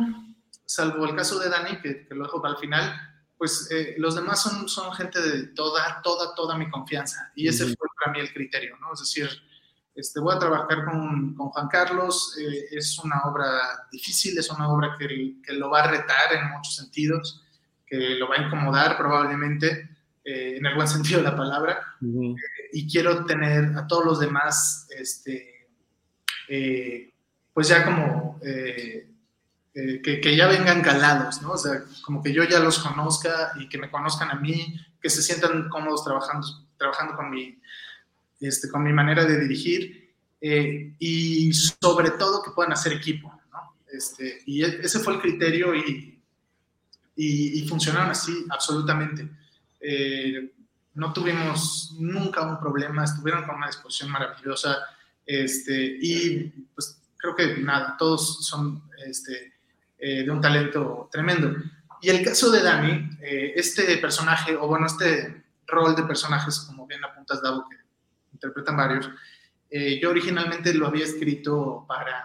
[0.66, 2.94] salvo el caso de Dani, que, que lo dejo para el final,
[3.38, 7.32] pues eh, los demás son, son gente de toda, toda, toda mi confianza.
[7.36, 8.94] Y ese fue para mí el criterio, ¿no?
[8.94, 9.30] Es decir,
[9.96, 14.70] este, voy a trabajar con, con Juan Carlos, eh, es una obra difícil, es una
[14.70, 17.44] obra que, que, lo va a retar en muchos sentidos,
[17.86, 19.90] que lo va a incomodar probablemente,
[20.28, 22.36] eh, en el buen sentido de la palabra, eh,
[22.74, 25.70] y quiero tener a todos los demás, este,
[26.50, 27.14] eh,
[27.54, 31.52] pues ya como que, que, ya vengan calados, ¿no?
[31.52, 35.10] O sea, como que yo ya los conozca y que me conozcan a mí, que
[35.10, 37.62] se sientan cómodos trabajando, trabajando con, mi,
[38.40, 40.14] este, con mi manera de dirigir
[41.00, 43.76] y sobre todo que puedan hacer equipo, ¿no?
[43.92, 46.22] Este, y e, ese fue el criterio y,
[47.16, 49.28] y, y funcionaron así absolutamente.
[49.80, 50.52] Eh,
[50.96, 54.78] no tuvimos nunca un problema, estuvieron con una disposición maravillosa
[55.26, 56.44] este, y
[56.74, 59.54] pues creo que nada, todos son este,
[59.98, 61.54] eh, de un talento tremendo.
[62.02, 66.88] Y el caso de Dani, eh, este personaje, o bueno, este rol de personajes, como
[66.88, 67.78] bien apuntas, Davo, que
[68.36, 69.10] interpretan varios,
[69.70, 72.24] eh, yo originalmente lo había escrito para,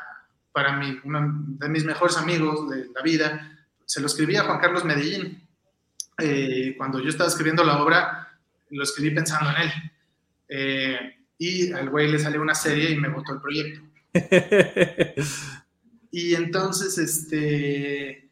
[0.52, 3.58] para mí, uno de mis mejores amigos de la vida.
[3.86, 5.46] Se lo escribí a Juan Carlos Medellín.
[6.76, 8.38] cuando yo estaba escribiendo la obra,
[8.70, 11.14] lo escribí pensando en él.
[11.38, 13.80] y al güey le salió una serie y me votó el proyecto.
[16.10, 18.28] y entonces, este,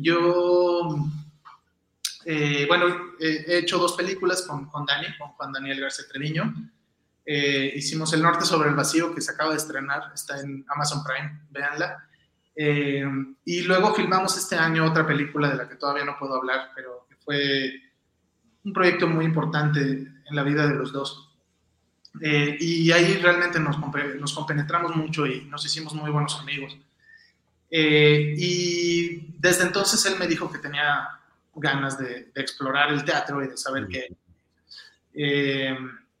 [0.00, 0.96] yo,
[2.24, 6.54] eh, bueno, he hecho dos películas con, con Dani, con Juan Daniel García Treviño.
[7.30, 11.04] Eh, hicimos El Norte sobre el Vacío, que se acaba de estrenar, está en Amazon
[11.04, 12.08] Prime, véanla.
[12.56, 13.04] Eh,
[13.44, 17.06] y luego filmamos este año otra película de la que todavía no puedo hablar, pero
[17.06, 17.72] que fue
[18.64, 21.36] un proyecto muy importante en la vida de los dos.
[22.22, 26.78] Eh, y ahí realmente nos, nos compenetramos mucho y nos hicimos muy buenos amigos.
[27.70, 31.10] Eh, y desde entonces él me dijo que tenía
[31.54, 34.16] ganas de, explorar el teatro y de saber qué,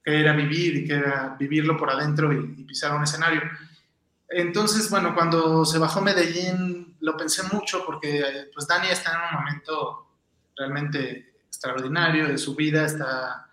[0.08, 3.42] eh, era vivir y qué era vivirlo por adentro y, pisar un escenario.
[4.28, 9.40] Entonces, bueno, cuando se bajó Medellín lo pensé mucho porque pues Dani está en un
[9.40, 10.08] momento
[10.56, 13.50] realmente extraordinario de su vida, está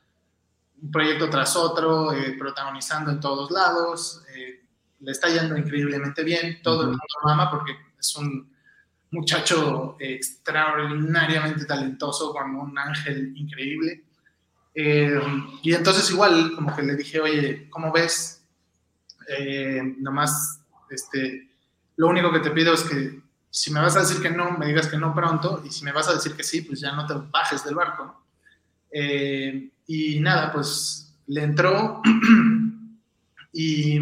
[0.82, 4.66] un proyecto tras otro, eh, protagonizando en todos lados, eh,
[5.00, 8.54] le está yendo increíblemente bien, todo el mundo lo ama porque es un
[9.12, 14.05] muchacho extraordinariamente talentoso, con un ángel increíble.
[14.76, 15.20] Eh,
[15.64, 18.42] y entonces igual, como que le dije, oye, ¿cómo ves?
[19.98, 20.62] nomás,
[20.92, 21.50] este,
[21.96, 24.68] lo único que te pido es que si me vas a decir que no, me
[24.68, 27.08] digas que no pronto, y si me vas a decir que sí, pues ya no
[27.08, 28.26] te bajes del barco, ¿no?
[29.88, 32.02] Y nada, pues le entró
[33.54, 34.00] y,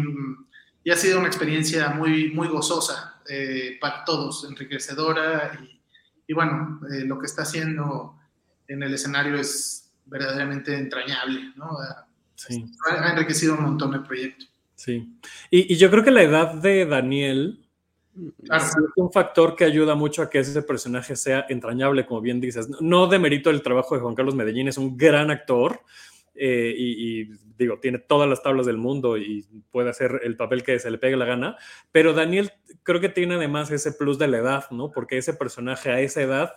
[0.90, 5.58] ha sido una experiencia muy, muy gozosa eh, para todos, enriquecedora
[6.26, 8.18] y, bueno, eh, lo que está haciendo
[8.68, 11.70] en el escenario es verdaderamente entrañable, ¿no?
[12.34, 12.64] Sí.
[12.90, 14.46] Ha, enriquecido un montón el proyecto.
[14.74, 15.18] Sí.
[15.50, 17.64] Y, y yo creo que la edad de Daniel
[18.16, 22.68] es un factor que ayuda mucho a que ese personaje sea entrañable, como bien dices.
[22.80, 25.80] No demerito el trabajo de Juan Carlos Medellín, es un gran actor
[26.34, 27.24] eh, y,
[27.56, 30.98] digo, tiene todas las tablas del mundo y puede hacer el papel que se le
[30.98, 31.56] pegue la gana,
[31.90, 34.90] pero Daniel creo que tiene además ese plus de la edad, ¿no?
[34.92, 36.52] Porque ese personaje a esa edad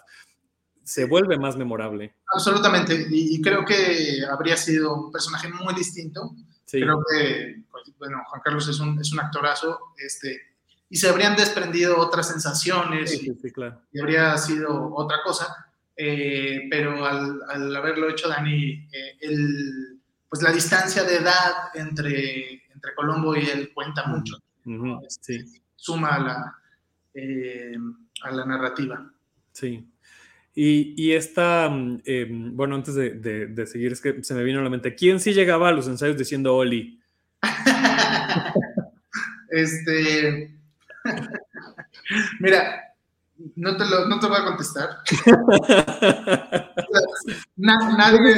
[0.88, 2.16] se vuelve más memorable.
[2.34, 6.34] Absolutamente, y, creo que habría sido un personaje muy distinto.
[6.66, 10.40] Creo que, pues, bueno, Juan Carlos es un, es un actorazo, este,
[10.90, 15.74] y se habrían desprendido otras sensaciones y, y, habría sido otra cosa.
[15.98, 22.64] Eh, pero al, al, haberlo hecho Dani, eh, el, pues la distancia de edad entre,
[22.74, 24.38] entre Colombo y él cuenta mucho.
[25.06, 25.44] Este,
[25.76, 26.56] suma a la,
[27.14, 27.76] eh,
[28.22, 29.12] a la narrativa.
[29.52, 29.86] Sí.
[30.60, 34.60] Y, y esta, mm, bueno, antes de, de, de, seguir, es que se me vino
[34.60, 37.00] a la mente, ¿quién sí llegaba a los ensayos diciendo Oli?
[39.52, 40.52] este,
[42.40, 42.96] Mira,
[43.56, 44.90] no te, lo, no te voy a contestar.
[47.56, 48.36] nadie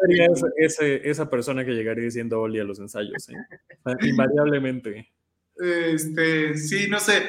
[0.00, 3.34] sería ese, esa persona que llegaría diciendo Oli a los ensayos, ¿eh?
[4.04, 5.12] invariablemente.
[5.54, 7.24] Este, sí, no sé.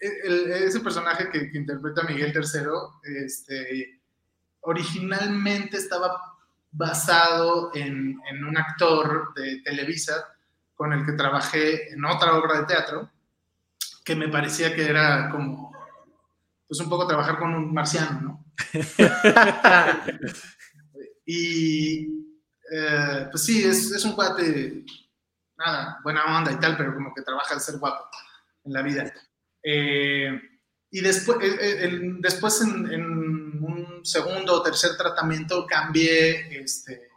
[0.00, 4.00] Ese personaje que, interpreta Miguel III, este,
[4.60, 6.20] originalmente estaba
[6.70, 10.24] basado en, un actor de Televisa
[10.74, 13.10] con el que trabajé en otra obra de teatro
[14.04, 15.72] que me parecía que era como,
[16.66, 18.44] pues un poco trabajar con un marciano, ¿no?
[21.26, 22.06] y
[22.70, 24.84] eh, pues sí, es, es, un cuate,
[25.56, 28.08] nada, buena onda y tal, pero como que trabaja de ser guapo
[28.64, 29.12] en la vida.
[29.62, 30.40] Eh,
[30.90, 31.90] y después, eh,
[32.20, 33.04] después en, en,
[33.62, 37.10] un segundo o tercer tratamiento cambié, este,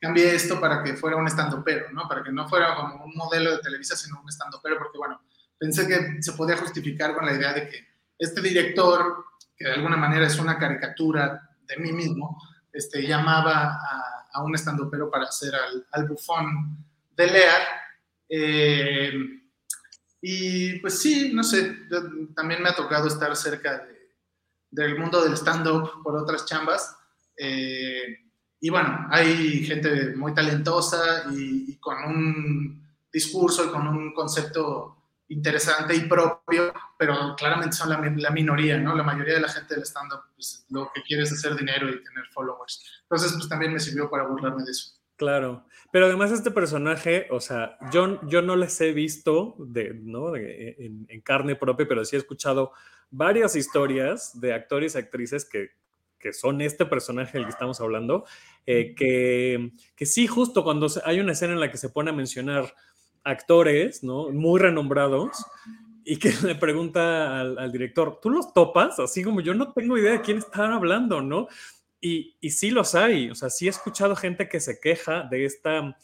[0.00, 2.08] cambié esto para que fuera un estandopero, ¿no?
[2.08, 5.20] Para que no fuera como un modelo de Televisa, sino un estandopero, porque bueno,
[5.58, 7.86] pensé que se podía justificar con la idea de que
[8.18, 9.24] este director,
[9.56, 12.36] que de alguna manera es una caricatura de mí mismo,
[12.72, 17.62] este, llamaba a, a un estandopero para hacer al, al bufón de Lear.
[18.28, 19.12] Eh,
[20.24, 21.78] y pues sí, no sé,
[22.36, 23.84] también me ha tocado estar cerca
[24.70, 26.96] del mundo del stand-up por otras chambas.
[27.36, 28.20] Eh,
[28.60, 34.96] y bueno, hay gente muy talentosa y, y, con un discurso y con un concepto
[35.26, 38.94] interesante y propio, pero claramente son la, la, minoría, ¿no?
[38.94, 42.04] La mayoría de la gente del stand-up pues, lo que quiere es hacer dinero y
[42.04, 43.02] tener followers.
[43.02, 44.92] Entonces, pues también me sirvió para burlarme de eso.
[45.16, 50.34] Claro, pero además este personaje, o sea, yo, yo no les he visto de, ¿no?
[50.34, 52.72] en, carne propia, pero sí he escuchado
[53.10, 55.68] varias historias de actores y actrices que,
[56.18, 58.24] que son este personaje del que estamos hablando,
[58.66, 62.14] eh, que, que sí, justo cuando hay una escena en la que se pone a
[62.14, 62.74] mencionar
[63.22, 64.30] actores, ¿no?
[64.30, 65.44] Muy renombrados,
[66.04, 68.98] y que le pregunta al, al, director, ¿tú los topas?
[68.98, 71.48] Así como yo no tengo idea de quién están hablando, ¿no?
[72.04, 75.44] Y, y, sí los hay, o sea, sí he escuchado gente que se queja de
[75.44, 75.96] esta,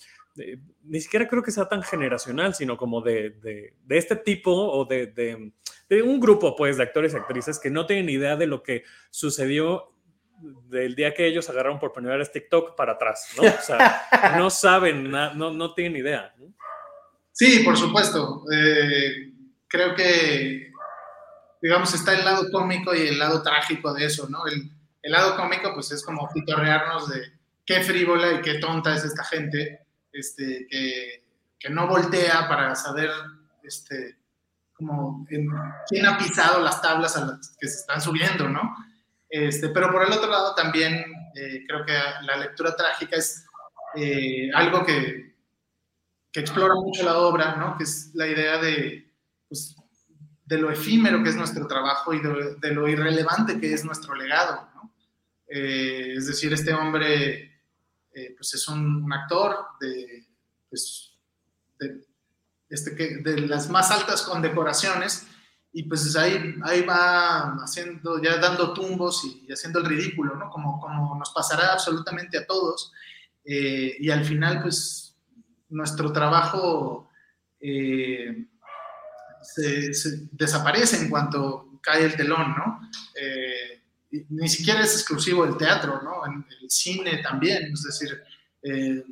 [0.84, 5.52] ni siquiera creo que sea tan generacional, sino como de, de, este tipo o de,
[6.04, 9.92] un grupo, pues, de actores y actrices que no tienen idea de lo que sucedió
[10.68, 13.42] del día que ellos agarraron por primera vez TikTok para atrás, ¿no?
[14.38, 16.32] No saben, no, no tienen idea.
[17.32, 18.44] Sí, por supuesto.
[18.52, 19.32] Eh,
[19.66, 20.70] creo que,
[21.60, 24.44] digamos, está el lado cómico y el lado trágico de eso, ¿no?
[25.02, 27.32] El lado cómico, pues es como pitorrearnos de
[27.64, 33.10] qué frívola y qué tonta es esta gente, este, que, no voltea para saber,
[33.62, 34.16] este,
[34.72, 38.74] como quién ha pisado las tablas a las que se están subiendo, ¿no?
[39.28, 43.44] Este, pero por el otro lado también eh, creo que la lectura trágica es
[43.96, 45.36] eh, algo que,
[46.32, 47.76] que, explora mucho la obra, ¿no?
[47.76, 49.12] Que es la idea de,
[49.48, 49.76] pues,
[50.46, 54.67] de lo efímero que es nuestro trabajo y de lo irrelevante que es nuestro legado,
[55.48, 57.62] eh, es decir, este hombre
[58.12, 60.26] eh, pues es un, actor de,
[60.68, 61.14] pues,
[62.68, 65.26] este, de las más altas condecoraciones
[65.72, 70.50] y pues ahí, ahí va haciendo, ya dando tumbos y, haciendo el ridículo, ¿no?
[70.50, 72.92] Como, como nos pasará absolutamente a todos.
[73.44, 75.16] Eh, y al final, pues,
[75.70, 77.08] nuestro trabajo
[77.60, 78.46] se,
[80.32, 82.80] desaparece en cuanto cae el telón, ¿no?
[84.10, 86.26] Ni siquiera es exclusivo del teatro, ¿no?
[86.26, 88.22] En el cine también, es decir,
[88.62, 89.04] eh,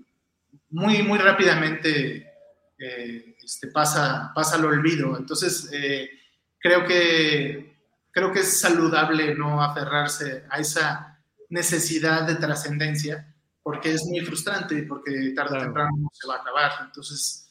[0.71, 2.33] muy, muy rápidamente
[2.79, 5.17] eh, este, pasa, pasa al olvido.
[5.17, 6.09] Entonces, eh,
[6.59, 7.77] creo, que,
[8.11, 14.79] creo que es saludable no aferrarse a esa necesidad de trascendencia, porque es muy frustrante
[14.79, 16.73] y porque tarde o temprano se va a acabar.
[16.85, 17.49] Entonces,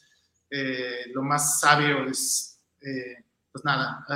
[1.12, 2.58] lo más sabio es,
[3.52, 4.06] pues nada,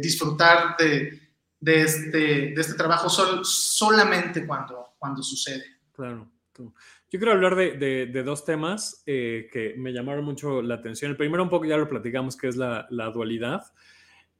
[0.00, 1.21] disfrutar de
[1.62, 5.64] de este, de este trabajo sol, solamente cuando, cuando sucede.
[5.92, 6.28] Claro.
[6.58, 11.12] Yo quiero hablar de, de, dos temas eh, que me llamaron mucho la atención.
[11.12, 13.62] El primero un poco ya lo platicamos, que es la, la dualidad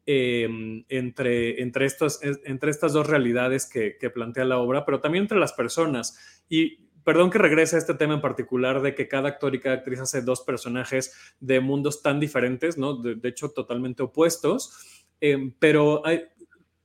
[0.04, 5.24] em, entre, entre, estos, entre estas dos realidades que, que, plantea la obra, pero también
[5.24, 6.42] entre las personas.
[6.48, 9.76] Y perdón que regrese a este tema en particular de que cada actor y cada
[9.76, 12.94] actriz hace dos personajes de mundos tan diferentes, ¿no?
[12.94, 15.04] De, hecho, totalmente opuestos.
[15.20, 16.24] Eh, pero hay,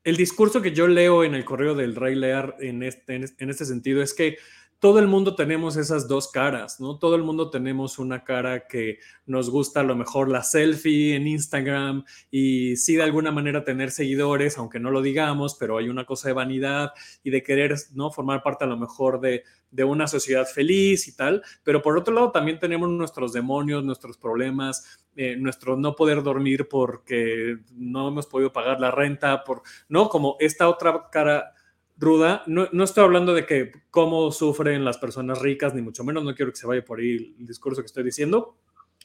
[0.08, 3.66] el discurso que yo leo en el correo del Rey Lear en este, en este
[3.66, 4.38] sentido es que
[4.80, 7.00] todo el mundo tenemos esas dos caras, ¿no?
[7.00, 11.28] Todo el mundo tenemos una cara que nos gusta a lo mejor la selfie en
[11.28, 16.06] Instagram y sí de alguna manera tener seguidores, aunque no lo digamos, pero hay una
[16.06, 16.92] cosa de vanidad
[17.24, 18.12] y de querer, ¿no?
[18.12, 22.14] Formar parte a lo mejor de, de una sociedad feliz y tal, pero por otro
[22.14, 28.28] lado también tenemos nuestros demonios, nuestros problemas, eh, nuestro no poder dormir porque no hemos
[28.28, 30.08] podido pagar la renta, por, ¿no?
[30.10, 31.54] Como esta otra cara
[31.98, 32.44] ruda.
[32.48, 36.36] No, no, estoy hablando de que cómo sufren las personas ricas, ni mucho menos, no
[36.36, 38.58] quiero que se vaya por ahí el discurso que estoy diciendo,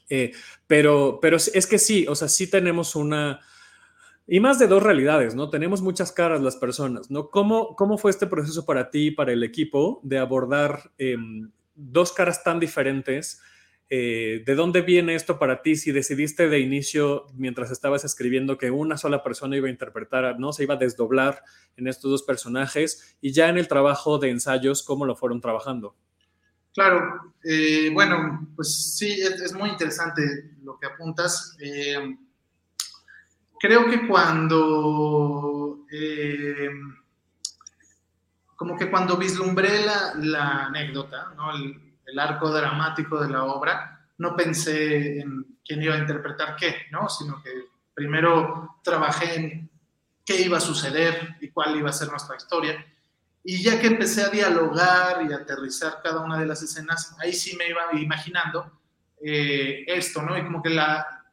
[0.09, 0.33] eh,
[0.66, 3.40] pero, pero es que sí, o sea, sí tenemos una...
[4.26, 5.50] Y más de dos realidades, ¿no?
[5.50, 7.28] Tenemos muchas caras las personas, ¿no?
[7.28, 11.16] ¿Cómo, cómo fue este proceso para ti, para el equipo, de abordar eh,
[11.74, 13.42] dos caras tan diferentes
[13.94, 15.76] eh, ¿de dónde viene esto para ti?
[15.76, 20.55] Si decidiste de inicio, mientras estabas escribiendo, que una sola persona iba a interpretar, ¿no?
[20.55, 21.42] Se iba a desdoblar
[21.76, 25.94] en estos dos personajes y ya en el trabajo de ensayos, ¿cómo lo fueron trabajando?
[26.72, 30.22] Claro, eh, bueno, pues sí, es, muy interesante
[30.62, 31.55] lo que apuntas.
[31.61, 32.16] Eh,
[33.61, 35.81] creo que cuando,
[38.57, 41.91] como que cuando vislumbré la, anécdota, ¿no?
[42.06, 47.08] El arco dramático de la obra, no pensé en quién iba a interpretar qué, ¿no?
[47.08, 47.50] Sino que
[47.94, 49.70] primero trabajé en
[50.24, 52.85] qué iba a suceder y cuál iba a ser nuestra historia.
[53.44, 57.33] Y ya que empecé a dialogar y a aterrizar cada una de las escenas, ahí
[57.33, 58.81] sí me iba imaginando
[59.20, 60.37] eh, esto, ¿no?
[60.37, 61.24] Y como que la...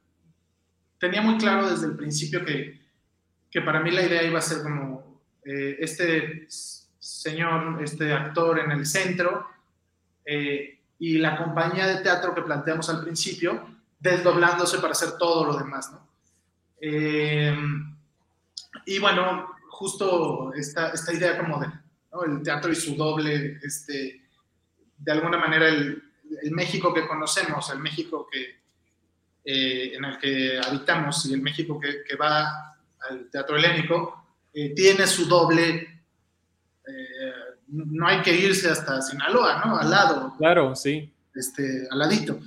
[0.98, 2.82] Tenía muy claro desde el principio que,
[3.50, 8.72] que para mí la idea iba a ser como eh, este señor, este actor en
[8.72, 9.48] el centro,
[10.26, 15.58] eh, y la compañía de teatro que planteamos al principio, desdoblándose para hacer todo lo
[15.58, 16.08] demás, ¿no?
[16.82, 17.56] Eh,
[18.86, 21.68] y bueno, justo esta, esta idea como de
[22.26, 24.22] el teatro y su doble, este,
[24.98, 26.02] de alguna manera el,
[26.42, 28.60] el México que conocemos, el México que,
[29.46, 32.78] eh, en el que habitamos y el México que, que va
[33.10, 35.99] al teatro helénico, eh, tiene su doble,
[37.72, 39.78] no hay que irse hasta Sinaloa, ¿no?
[39.78, 40.36] Al lado.
[40.38, 41.14] Claro, sí.
[41.34, 42.40] Este, al ladito.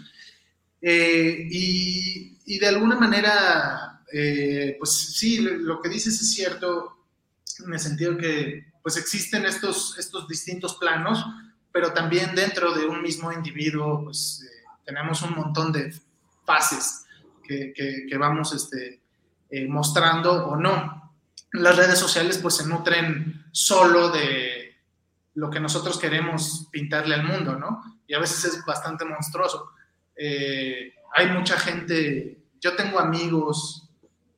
[0.80, 4.02] Y, y, de alguna manera,
[4.78, 6.96] pues sí, lo que dices es cierto,
[7.64, 11.24] en el sentido que pues existen estos, estos distintos planos,
[11.70, 14.44] pero también dentro de un mismo individuo, pues
[14.84, 15.94] tenemos un montón de
[16.44, 17.06] fases
[17.42, 19.00] que, que, vamos este,
[19.50, 21.14] eh, mostrando o no.
[21.52, 24.61] Las redes sociales pues se nutren solo de
[25.34, 28.00] lo que nosotros queremos pintarle al mundo, ¿no?
[28.06, 29.70] Y a veces es bastante monstruoso.
[30.16, 33.88] Eh, hay mucha gente, yo tengo amigos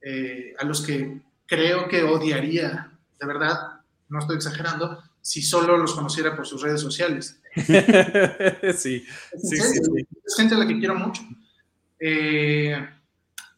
[0.00, 5.94] eh, a los que creo que odiaría, de verdad, no estoy exagerando, si solo los
[5.94, 7.40] conociera por sus redes sociales.
[7.54, 9.04] sí,
[9.42, 11.22] sí, sí, Es gente a la que quiero mucho.
[11.98, 12.76] Eh,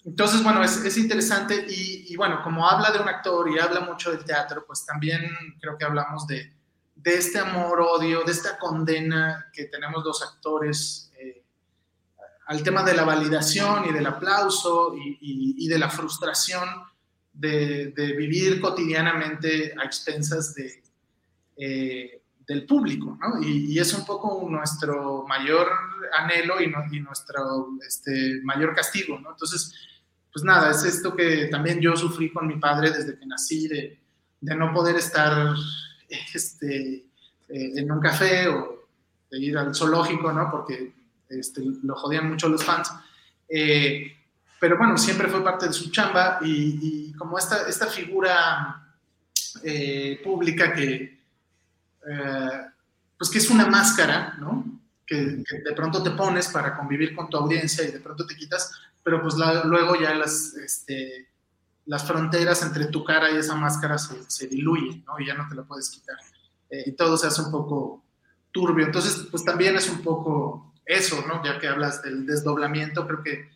[0.05, 4.25] entonces, bueno, es, interesante y, bueno, como habla de un actor y habla mucho del
[4.25, 5.23] teatro, pues también
[5.61, 6.53] creo que hablamos de,
[6.97, 11.45] de este amor-odio, de esta condena que tenemos los actores eh,
[12.47, 16.69] al tema de la validación y del aplauso y, de la frustración
[17.33, 20.83] de, vivir cotidianamente a expensas de,
[21.59, 23.43] eh, del público, ¿no?
[23.43, 25.69] Y, es un poco nuestro mayor
[26.19, 26.69] anhelo y,
[27.01, 29.33] nuestro este, mayor castigo, ¿no?
[29.33, 29.75] Entonces,
[30.33, 33.99] pues nada, es esto que también yo sufrí con mi padre desde que nací, de
[34.41, 35.55] no poder estar
[36.35, 36.95] este,
[37.49, 38.89] eh, en un café o
[39.31, 40.51] de ir al zoológico, ¿no?
[40.51, 40.93] Porque
[41.29, 42.93] este, lo jodían mucho los fans.
[43.49, 44.13] Eh,
[44.59, 48.97] pero bueno, siempre fue parte de su chamba y, como esta, esta figura
[49.63, 51.21] eh, pública que,
[53.19, 54.81] pues que es una máscara, ¿no?
[55.05, 58.35] Que, que, de pronto te pones para convivir con tu audiencia y de pronto te
[58.35, 61.29] quitas, pero pues luego ya las, este,
[61.87, 65.19] las fronteras entre tu cara y esa máscara se, se diluyen, ¿no?
[65.19, 66.17] Y ya no te la puedes quitar.
[66.69, 68.05] Eh, y todo se hace un poco
[68.51, 68.87] turbio.
[68.87, 71.45] Entonces, pues también es un poco eso, ¿no?
[71.45, 73.51] Ya que hablas del desdoblamiento, creo que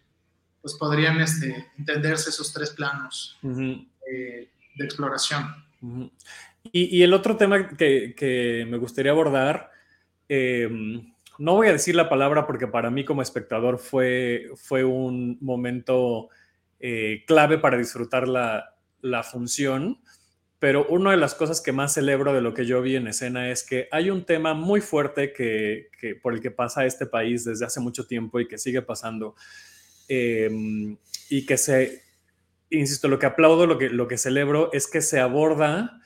[0.62, 5.46] pues podrían este, entenderse esos tres planos eh, de exploración.
[6.70, 9.70] y, y, el otro tema que, que me gustaría abordar,
[10.28, 10.68] eh,
[11.38, 16.28] no voy a decir la palabra porque para mí como espectador fue, fue un momento
[16.80, 18.74] eh, clave para disfrutar la,
[19.22, 20.00] función,
[20.58, 23.50] pero una de las cosas que más celebro de lo que yo vi en escena
[23.50, 25.88] es que hay un tema muy fuerte que,
[26.22, 29.36] por el que pasa este país desde hace mucho tiempo y que sigue pasando,
[30.08, 30.96] em,
[31.28, 32.02] y que se,
[32.70, 35.99] insisto, lo que aplaudo, lo que, lo que celebro es que se aborda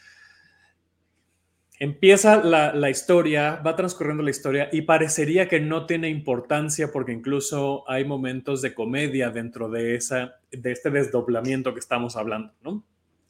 [1.85, 7.85] empieza la, historia, va transcurriendo la historia y parecería que no tiene importancia porque incluso
[7.87, 12.83] hay momentos de comedia dentro de, esa, de este desdoblamiento que estamos hablando, ¿no?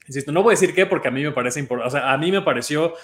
[0.07, 2.18] Insisto, no voy a decir qué porque a mí me parece importante, o sea, a
[2.18, 2.94] mí me pareció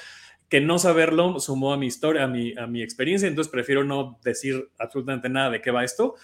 [0.48, 4.20] que no saberlo sumó a mi historia, a mi, a mi experiencia, entonces prefiero no
[4.22, 6.14] decir absolutamente nada de qué va esto,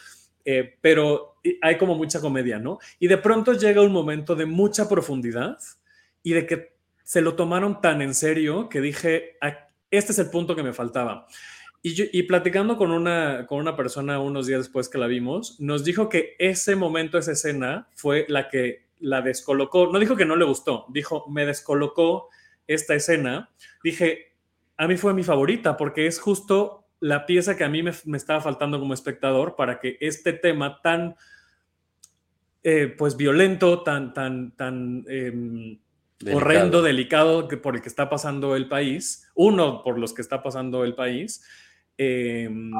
[0.44, 2.78] eh, pero hay como mucha comedia, ¿no?
[3.00, 5.58] Y de pronto llega un momento de mucha profundidad
[6.22, 6.75] y de que
[7.06, 10.72] se lo tomaron tan en serio que dije, ah, este es el punto que me
[10.72, 11.28] faltaba.
[11.80, 16.08] Y, platicando con una, con una persona unos días después que la vimos, nos dijo
[16.08, 19.86] que ese momento, esa escena, fue la que la descolocó.
[19.92, 22.28] No dijo que no le gustó, dijo, me descolocó
[22.66, 23.50] esta escena.
[23.84, 24.32] Dije,
[24.76, 28.40] a mí fue mi favorita porque es justo la pieza que a mí me, estaba
[28.40, 31.14] faltando como espectador para que este tema tan,
[32.64, 35.04] eh, pues, violento, tan, tan, tan...
[36.24, 40.42] Em, horrendo, delicado por el que está pasando el país, uno por los que está
[40.42, 41.44] pasando el país,
[41.98, 42.70] em,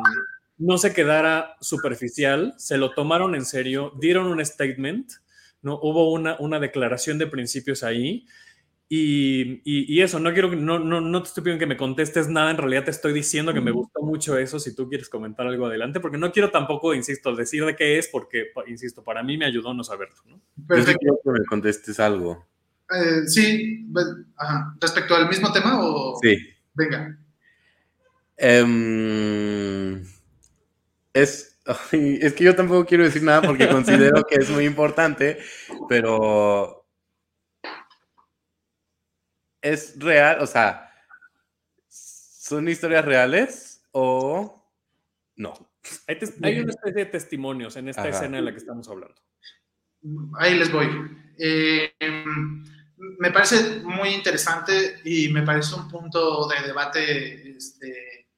[0.59, 5.13] no se quedara superficial, se lo tomaron en serio, dieron un statement,
[5.61, 5.79] ¿no?
[5.83, 8.27] Hubo una, una declaración de principios ahí.
[8.89, 12.53] Y, y, eso, no quiero no, no, no te estoy pidiendo que me contestes nada,
[12.53, 15.67] en realidad te estoy diciendo que me gustó mucho eso, si tú quieres comentar algo
[15.67, 19.45] adelante, porque no quiero tampoco, insisto, decir de qué es, porque, insisto, para mí me
[19.45, 20.15] ayudó no saberlo.
[20.27, 20.41] ¿no?
[20.69, 21.01] Perfecto.
[21.01, 22.47] quiero que me contestes algo.
[22.95, 23.87] Eh, sí,
[24.81, 26.19] respecto al mismo tema o...
[26.23, 26.37] Sí.
[26.75, 27.19] Venga.
[28.37, 30.05] Em,
[31.13, 31.59] es,
[31.93, 35.39] es que yo tampoco quiero decir nada porque considero que es muy importante,
[35.89, 36.87] pero
[39.63, 40.93] es real, o sea,
[41.89, 44.71] ¿son historias reales o
[45.37, 45.55] no?
[46.07, 49.15] Hay, una especie de testimonios en esta escena de la que estamos hablando.
[50.39, 50.89] Ahí les voy.
[51.39, 51.93] Eh,
[52.97, 58.29] me parece muy interesante y me parece un punto de debate este,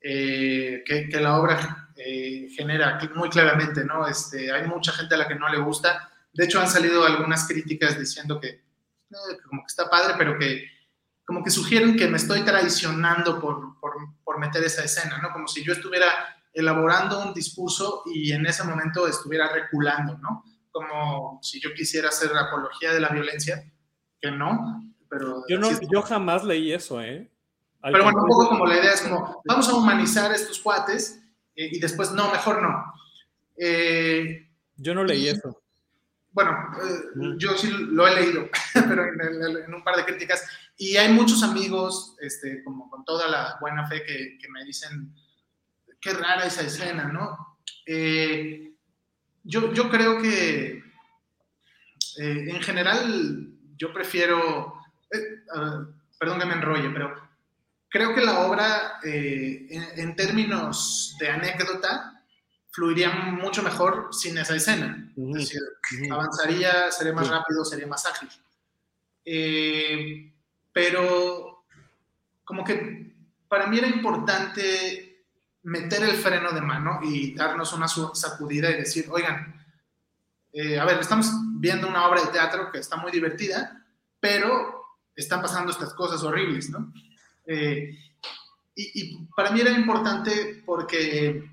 [0.00, 4.06] eh, que, la obra genera muy claramente, ¿no?
[4.06, 6.10] Este, hay mucha gente a la que no le gusta.
[6.32, 10.64] De hecho, han salido algunas críticas diciendo que, eh, como que está padre, pero que
[11.26, 15.32] como que sugieren que me estoy traicionando por, por, por, meter esa escena, ¿no?
[15.32, 16.06] Como si yo estuviera
[16.52, 20.44] elaborando un discurso y en ese momento estuviera reculando, ¿no?
[20.70, 23.64] Como si yo quisiera hacer apología de la violencia,
[24.30, 25.44] que no, pero...
[25.48, 27.30] Yo, no, yo jamás leí eso, ¿eh?
[27.82, 31.22] Pero bueno, un poco como la idea es como, vamos a humanizar estos cuates
[31.54, 32.92] eh, y después, no, mejor no.
[33.56, 35.62] Eh, yo no leí eso.
[36.32, 36.50] Bueno,
[36.82, 40.44] eh, yo sí lo he leído, pero en, un par de críticas.
[40.76, 45.14] Y hay muchos amigos, este, como con toda la buena fe, que, que me dicen,
[46.00, 47.56] qué rara esa escena, ¿no?
[49.44, 50.82] yo, yo creo que
[52.18, 54.74] en general yo prefiero,
[56.18, 57.26] perdón que me enrolle, pero
[57.88, 59.66] creo que la obra, eh,
[59.96, 62.22] en, términos de anécdota,
[62.70, 65.10] fluiría mucho mejor sin esa escena.
[65.16, 65.62] es decir,
[66.12, 68.28] avanzaría, sería más rápido, sería más ágil.
[69.24, 70.30] Eh,
[70.72, 71.64] pero
[72.44, 73.14] como que
[73.48, 75.24] para mí era importante
[75.62, 79.66] meter el freno de mano y darnos una sacudida y decir, oigan,
[80.52, 83.84] eh, a ver, estamos viendo una obra de teatro que está muy divertida,
[84.20, 84.84] pero
[85.14, 86.92] están pasando estas cosas horribles, ¿no?
[87.46, 87.98] Eh,
[88.74, 91.48] y, para mí era importante porque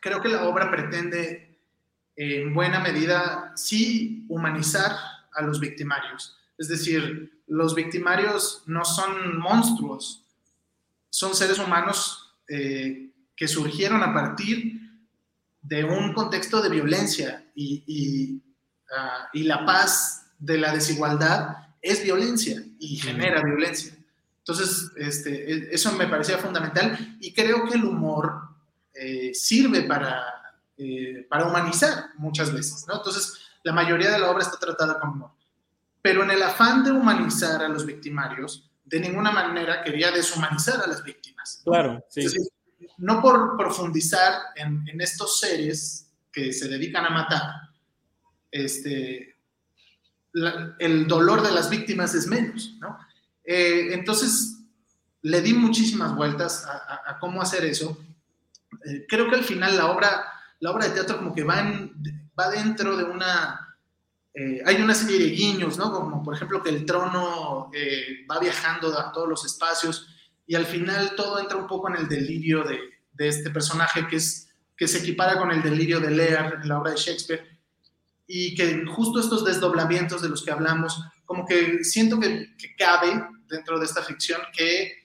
[0.00, 1.58] creo que la obra pretende
[2.14, 4.92] en buena medida sí humanizar
[5.32, 6.36] a los victimarios.
[6.56, 10.24] Es decir, los victimarios no son monstruos,
[11.10, 14.78] son seres humanos eh, que surgieron a partir
[15.62, 18.42] de un contexto de violencia y,
[18.96, 23.92] ah, y la paz de la desigualdad es violencia y genera violencia.
[24.38, 28.48] Entonces, este, e, eso me parecía fundamental y creo que el humor
[28.94, 30.24] eh, sirve para,
[30.76, 32.96] eh, para humanizar muchas veces, ¿no?
[32.96, 35.30] Entonces, la mayoría de la obra está tratada con humor.
[36.00, 40.86] Pero en el afán de humanizar a los victimarios, de ninguna manera quería deshumanizar a
[40.86, 41.60] las víctimas.
[41.64, 42.26] Claro, sí.
[42.96, 47.67] no por profundizar en, en, estos seres que se dedican a matar,
[48.50, 49.36] este,
[50.78, 52.98] el dolor de las víctimas es menos, ¿no?
[53.44, 54.58] Eh, entonces,
[55.22, 57.98] le di muchísimas vueltas a, cómo hacer eso.
[58.84, 60.24] Eh, creo que al final la obra,
[60.60, 61.64] la obra de teatro como que va,
[62.38, 63.76] va dentro de una...
[64.34, 65.90] Eh, hay una serie de guiños, ¿no?
[65.90, 67.70] Como por ejemplo que el trono
[68.30, 70.06] va viajando a todos los espacios
[70.46, 72.78] y al final todo entra un poco en el delirio de,
[73.14, 76.78] de este personaje que, es, que se equipara con el delirio de Lear en la
[76.78, 77.57] obra de Shakespeare
[78.28, 83.26] y que justo estos desdoblamientos de los que hablamos, como que siento que, que cabe
[83.48, 84.98] dentro de esta ficción que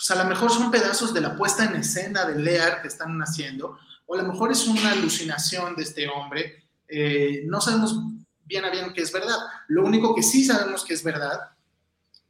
[0.00, 3.20] pues a lo mejor son pedazos de la puesta en escena de Lear que están
[3.20, 6.64] haciendo, o a lo mejor es una alucinación de este hombre.
[6.88, 8.00] Eh, no sabemos
[8.46, 9.36] bien a bien qué es verdad.
[9.68, 11.50] Lo único que sí sabemos que es verdad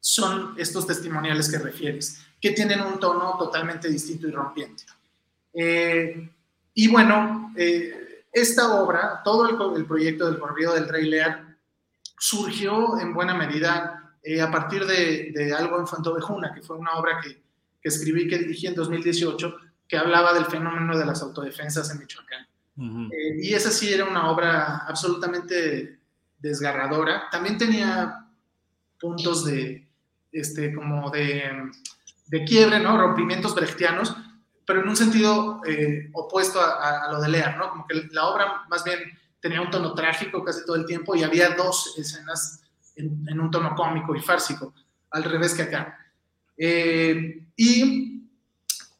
[0.01, 4.83] son estos testimoniales que refieres, que tienen un tono totalmente distinto y rompiente.
[5.53, 6.29] Eh,
[6.75, 8.00] y bueno, eh,
[8.33, 11.57] esta obra, todo el, el, proyecto del corrido del rey Lear,
[12.19, 17.21] surgió en buena medida eh, a partir de, algo en Fantovejuna, que fue una obra
[17.23, 17.43] que,
[17.81, 19.57] que, escribí, que dirigí en 2018,
[19.89, 22.47] que hablaba del fenómeno de las autodefensas en Michoacán.
[23.11, 25.99] Eh, y esa sí era una obra absolutamente
[26.39, 27.29] desgarradora.
[27.31, 28.27] También tenía
[28.99, 29.89] puntos de,
[30.33, 31.71] este, como de,
[32.29, 32.97] de quiebre, ¿no?
[32.97, 34.17] Rompimientos brechtianos,
[34.71, 37.71] pero en un sentido eh, opuesto a, a, lo de Lear, ¿no?
[37.71, 39.01] Como que la obra más bien
[39.41, 42.63] tenía un tono trágico casi todo el tiempo y había dos escenas
[42.95, 44.73] en, un tono cómico y fársico,
[45.11, 45.99] al revés que acá.
[46.57, 48.29] Eh, y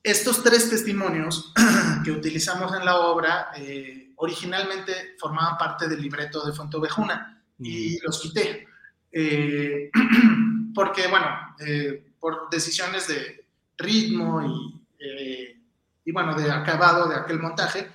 [0.03, 1.53] estos tres testimonios
[2.05, 7.99] que utilizamos en la obra eh, originalmente formaban parte del libreto de Fontovejuna y mm.
[8.03, 8.67] los quité.
[9.13, 9.89] Eh,
[10.75, 11.29] porque, bueno,
[12.19, 13.47] por decisiones de
[13.77, 14.81] ritmo y,
[16.05, 17.91] y, bueno, de acabado de aquel montaje.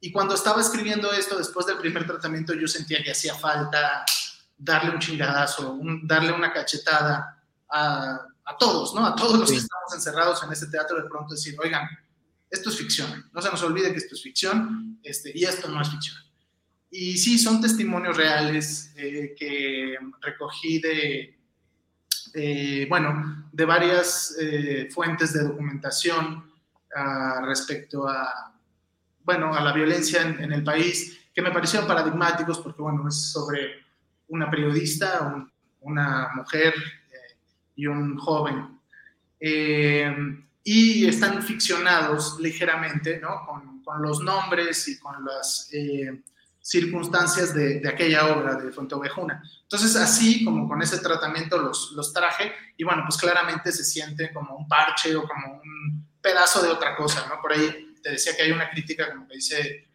[0.00, 4.04] Y cuando estaba escribiendo esto, después del primer tratamiento, yo sentía que hacía falta
[4.58, 9.06] darle un chingadazo, darle una cachetada a, a, todos, ¿no?
[9.06, 11.88] A todos los que estamos encerrados en este teatro, de pronto decir, oigan,
[12.52, 15.80] esto es ficción, no se nos olvide que esto es ficción este, y esto no
[15.80, 16.16] es ficción.
[16.90, 21.40] Y sí, son testimonios reales eh, que recogí de,
[22.34, 26.51] eh, bueno, de varias eh, fuentes de documentación
[27.42, 28.54] respecto a,
[29.24, 33.32] bueno, a la violencia en, en, el país, que me parecieron paradigmáticos porque, bueno, es
[33.32, 33.82] sobre
[34.28, 35.46] una periodista,
[35.80, 37.36] una mujer eh,
[37.76, 38.78] y un joven.
[39.38, 40.14] Eh,
[40.64, 43.44] y están ficcionados ligeramente, ¿no?
[43.46, 46.22] Con, con los nombres y con las eh,
[46.60, 49.42] circunstancias de, de, aquella obra de Fuenteovejuna.
[49.62, 54.32] Entonces, así como con ese tratamiento los, los traje, y bueno, pues claramente se siente
[54.32, 57.40] como un parche o como un pedazo de otra cosa, ¿no?
[57.40, 59.86] Por ahí te decía que hay una crítica como que dice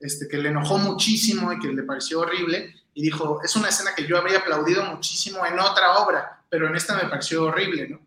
[0.00, 3.94] este, que le enojó muchísimo y que le pareció horrible, y dijo, es una escena
[3.94, 8.00] que yo habría aplaudido muchísimo en otra obra, pero en esta me pareció horrible, ¿no?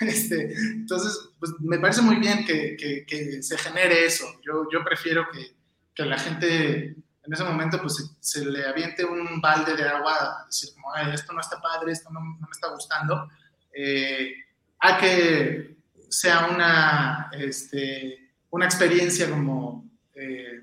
[0.00, 4.24] Este, entonces, pues me parece muy bien que, que, se genere eso.
[4.42, 5.52] Yo, prefiero que,
[5.94, 6.94] que, la gente
[7.24, 11.32] en ese momento pues se, le aviente un balde de agua, decir como, Ay, esto
[11.32, 13.28] no está padre, esto no, me está gustando,
[13.74, 14.32] eh,
[14.78, 15.76] a que
[16.12, 20.62] sea una, este, una experiencia como eh,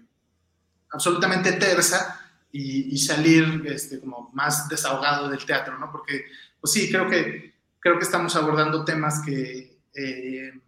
[0.91, 2.21] absolutamente tersa
[2.51, 5.91] y, salir este, como más desahogado del teatro, ¿no?
[5.91, 6.25] Porque,
[6.59, 10.61] pues sí, creo que creo que estamos abordando temas que, eh, eh,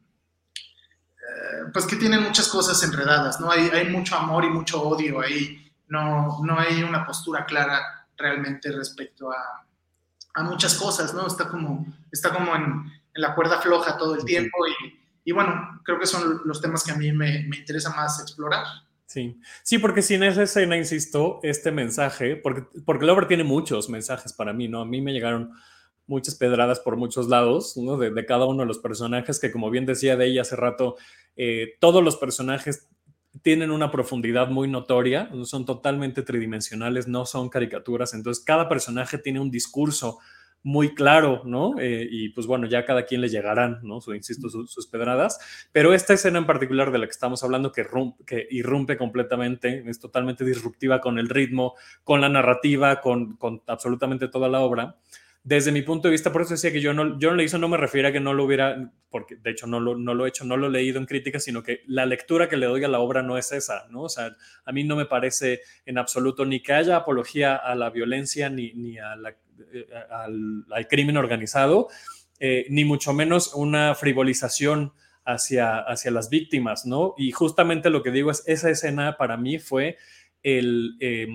[1.73, 3.51] pues que tienen muchas cosas enredadas, ¿no?
[3.51, 8.71] Hay, hay mucho amor y mucho odio ahí, no, no hay una postura clara realmente
[8.71, 9.65] respecto a,
[10.33, 11.27] a muchas cosas, ¿no?
[11.27, 15.81] Está como, está como en, en la cuerda floja todo el tiempo y, y, bueno,
[15.83, 18.65] creo que son los temas que a mí me, me interesa más explorar.
[19.11, 23.89] Sí, sí, porque si en esa escena, insisto, este mensaje, porque, porque obra tiene muchos
[23.89, 24.79] mensajes para mí, ¿no?
[24.79, 25.51] A mí me llegaron
[26.07, 27.97] muchas pedradas por muchos lados, ¿no?
[27.97, 30.95] de, cada uno de los personajes, que como bien decía de ella hace rato,
[31.35, 32.89] eh, todos los personajes
[33.41, 39.39] tienen una profundidad muy notoria, son totalmente tridimensionales, no son caricaturas, entonces cada personaje tiene
[39.39, 40.19] un discurso
[40.63, 41.79] muy claro, ¿no?
[41.79, 44.01] Eh, y pues bueno, ya cada quien le llegarán, ¿no?
[44.01, 45.39] Su, insisto, sus pedradas,
[45.71, 47.85] pero esta escena en particular de la que estamos hablando, que,
[48.25, 54.27] que irrumpe completamente, es totalmente disruptiva con el ritmo, con la narrativa, con, con absolutamente
[54.27, 54.97] toda la obra,
[55.43, 57.57] desde mi punto de vista, por eso decía que yo no, yo no le hizo,
[57.57, 60.25] no me refiero a que no lo hubiera, porque de hecho no lo, no lo
[60.25, 62.83] he hecho, no lo he leído en críticas, sino que la lectura que le doy
[62.83, 64.03] a la obra no es esa, ¿no?
[64.03, 64.35] O sea,
[64.65, 68.73] a mí no me parece en absoluto ni que haya apología a la violencia ni,
[68.73, 69.35] ni a eh,
[70.09, 71.89] al, al, crimen organizado,
[72.39, 74.93] eh, ni mucho menos una frivolización
[75.25, 77.13] hacia, hacia las víctimas, ¿no?
[77.17, 79.97] Y justamente lo que digo es, esa escena para mí fue
[80.43, 80.97] el...
[80.99, 81.27] Eh,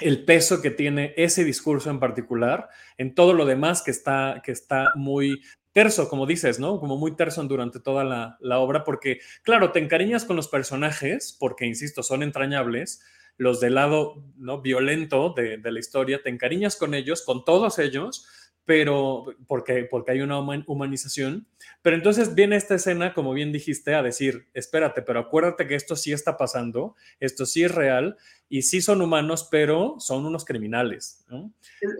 [0.00, 4.50] el peso que tiene ese discurso en particular en todo lo demás que está, que
[4.50, 5.40] está muy
[5.74, 6.80] terso, como dices, ¿no?
[6.80, 11.66] Como muy terso durante toda la, obra, porque, claro, te encariñas con los personajes, porque,
[11.66, 13.02] insisto, son entrañables,
[13.36, 14.60] los del lado ¿no?
[14.60, 18.26] violento de, de la historia, te encariñas con ellos, con todos ellos,
[18.64, 21.46] pero porque, porque hay una humanización.
[21.82, 25.96] Pero entonces viene esta escena, como bien dijiste, a decir, espérate, pero acuérdate que esto
[25.96, 28.16] sí está pasando, esto sí es real,
[28.48, 31.24] y sí son humanos, pero son unos criminales.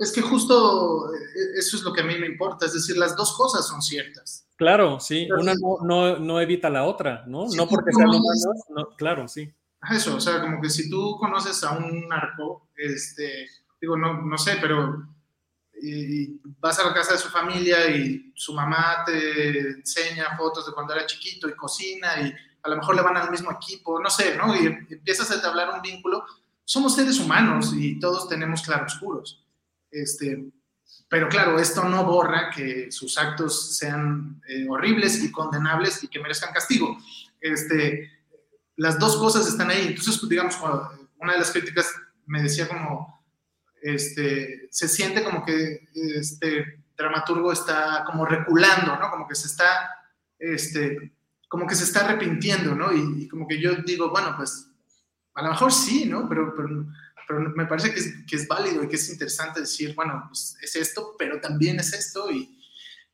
[0.00, 1.18] Es que justo eh,
[1.58, 4.46] eso es lo que a mí me importa, es decir, las dos cosas son ciertas.
[4.56, 7.46] Claro, sí, una no, no, evita la otra, ¿no?
[7.56, 9.52] no porque sean humanos, claro, sí.
[9.90, 13.48] Eso, o sea, como que si tú conoces a un narco, este,
[13.80, 15.06] digo, no, no sé, pero
[16.60, 20.94] vas a la casa de su familia y su mamá te enseña fotos de cuando
[20.94, 22.32] era chiquito y cocina y
[22.62, 24.56] a lo mejor le van al mismo equipo, no sé, ¿no?
[24.56, 26.24] Y empiezas a entablar un vínculo.
[26.64, 29.44] Somos seres humanos y todos tenemos claroscuros.
[29.90, 30.50] Este,
[31.08, 36.20] pero claro, esto no borra que sus actos sean eh, horribles y condenables y que
[36.20, 36.96] merezcan castigo.
[37.38, 38.10] Este,
[38.76, 39.88] las dos cosas están ahí.
[39.88, 40.56] Entonces, digamos,
[41.18, 41.92] una de las críticas
[42.26, 43.24] me decía como,
[43.82, 49.10] este, se siente como que este dramaturgo está como reculando, ¿no?
[49.10, 49.90] Como que se está,
[50.38, 51.12] este,
[51.48, 52.92] como que se está arrepintiendo, ¿no?
[52.92, 54.70] Y, como que yo digo, bueno, pues
[55.34, 56.28] a lo mejor sí, ¿no?
[56.28, 56.86] Pero, pero,
[57.54, 60.76] me parece que es, que es, válido y que es interesante decir, bueno, pues es
[60.76, 62.62] esto, pero también es esto y,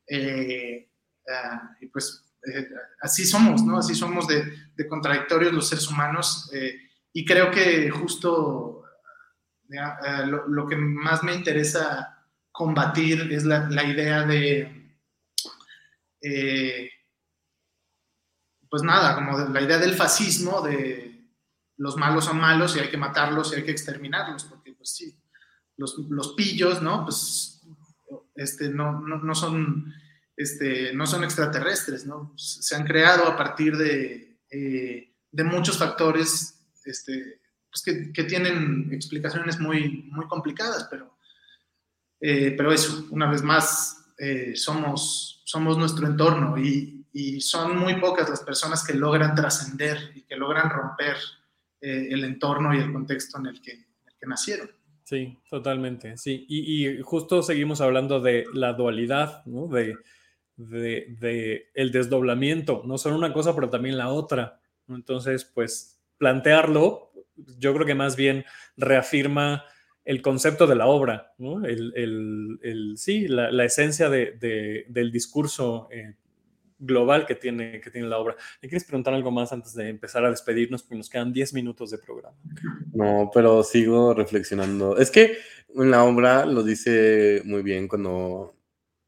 [0.07, 0.89] eh,
[1.29, 2.69] ah, y pues eh,
[3.01, 3.77] así somos, ¿no?
[3.77, 6.75] Así somos de, contradictorios los seres humanos eh,
[7.13, 8.83] y creo que justo
[9.69, 14.97] eh, lo, que más me interesa combatir es la, idea de,
[18.69, 21.11] pues nada, como la idea del fascismo, de
[21.77, 25.15] los malos son malos y hay que matarlos y hay que exterminarlos, porque pues sí,
[25.77, 27.03] los, pillos, ¿no?
[27.03, 27.61] Pues
[28.35, 29.93] este, no, no, son,
[30.35, 32.33] este, no son extraterrestres, ¿no?
[32.37, 35.13] Se han creado a partir de, eh,
[35.43, 41.17] muchos factores este, pues que, tienen explicaciones muy, muy complicadas, pero,
[42.19, 46.97] eh, pero eso, una vez más, eh, somos, somos nuestro entorno y,
[47.41, 51.17] son muy pocas las personas que logran trascender y que logran romper
[51.81, 53.85] el entorno y el contexto en el que,
[54.25, 54.71] nacieron.
[55.03, 56.45] Sí, totalmente, sí.
[56.47, 59.43] Y, justo seguimos hablando de la dualidad.
[59.43, 59.97] De,
[60.69, 64.59] de, el desdoblamiento, no solo una cosa, pero también la otra.
[64.87, 67.11] Entonces, pues plantearlo,
[67.57, 68.45] yo creo que más bien
[68.77, 69.63] reafirma
[70.03, 71.63] el concepto de la obra, ¿no?
[71.65, 76.15] el, sí, la, esencia del discurso eh,
[76.79, 78.35] global que tiene, que tiene la obra.
[78.61, 80.81] ¿Le quieres preguntar algo más antes de empezar a despedirnos?
[80.81, 82.35] Porque nos quedan 10 minutos de programa.
[82.93, 84.97] No, pero sigo reflexionando.
[84.97, 85.37] Es que
[85.75, 88.55] en la obra lo dice muy bien cuando...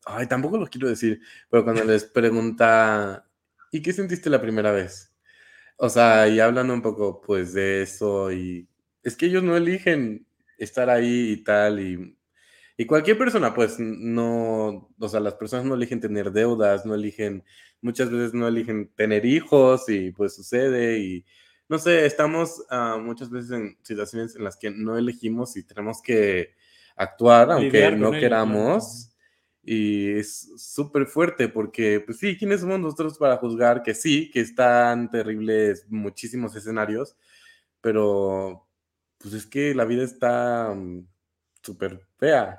[0.05, 3.25] Ay, tampoco lo quiero decir, pero cuando les pregunta,
[3.71, 5.13] ¿y qué sentiste la primera vez?
[5.77, 8.67] O sea, y hablan un poco pues de eso y
[9.03, 10.25] es que ellos no eligen
[10.57, 12.17] estar ahí y tal y
[12.75, 17.43] y cualquier persona, pues no, o sea, las personas no eligen tener deudas, no eligen,
[17.81, 21.25] muchas veces no eligen tener hijos y pues sucede y
[21.69, 26.01] no sé, estamos uh, muchas veces en situaciones en las que no elegimos y tenemos
[26.01, 26.55] que
[26.95, 29.12] actuar aunque no queramos.
[29.63, 34.41] Y es súper fuerte porque, pues sí, ¿quiénes somos nosotros para juzgar que sí, que
[34.41, 37.15] están terribles muchísimos escenarios,
[37.81, 38.67] pero
[39.17, 41.07] pues es que la vida está mm,
[41.63, 42.57] súper fea.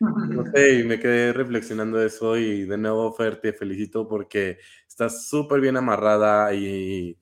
[0.00, 5.28] No sé, y me quedé reflexionando eso y de nuevo, Fer, te felicito porque estás
[5.28, 7.18] súper bien amarrada y,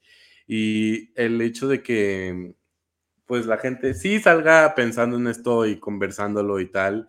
[0.47, 2.55] y el hecho de que
[3.27, 7.07] pues la gente sí salga pensando en esto y conversándolo y tal,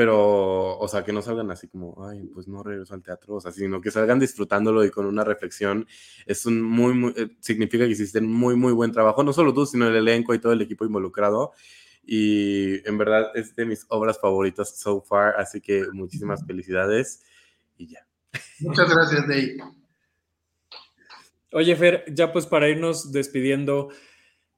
[0.00, 3.40] pero, o sea, que no salgan así como, ay, pues no regreso al teatro, o
[3.42, 5.86] sea, sino que salgan disfrutándolo y con una reflexión,
[6.24, 9.66] es un muy, muy, eh, significa que hiciste muy, muy buen trabajo, no solo tú,
[9.66, 11.52] sino el elenco y todo el equipo involucrado,
[12.02, 17.22] y en verdad es de mis obras favoritas so far, así que muchísimas felicidades
[17.76, 18.06] y ya.
[18.60, 19.58] Muchas gracias, Dave.
[21.52, 23.90] Oye, Fer, ya pues para irnos despidiendo,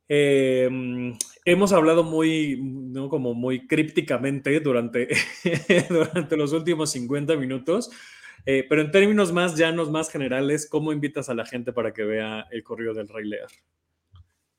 [0.07, 3.09] em, hemos hablado muy, ¿no?
[3.09, 5.09] como muy crípticamente durante,
[5.88, 7.90] durante los últimos 50 minutos,
[8.45, 12.05] eh, pero en términos más llanos, más generales, ¿cómo invitas a la gente para que
[12.05, 13.49] vea el corrido del Rey Lear?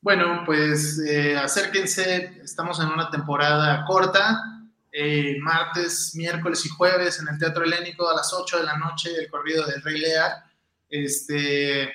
[0.04, 4.38] Bueno, pues eh, acérquense, estamos en una temporada corta,
[4.92, 9.08] eh, martes, miércoles y jueves en el Teatro Helénico a las 8 de la noche,
[9.18, 10.30] el corrido del Rey Lear.
[10.90, 11.90] Este,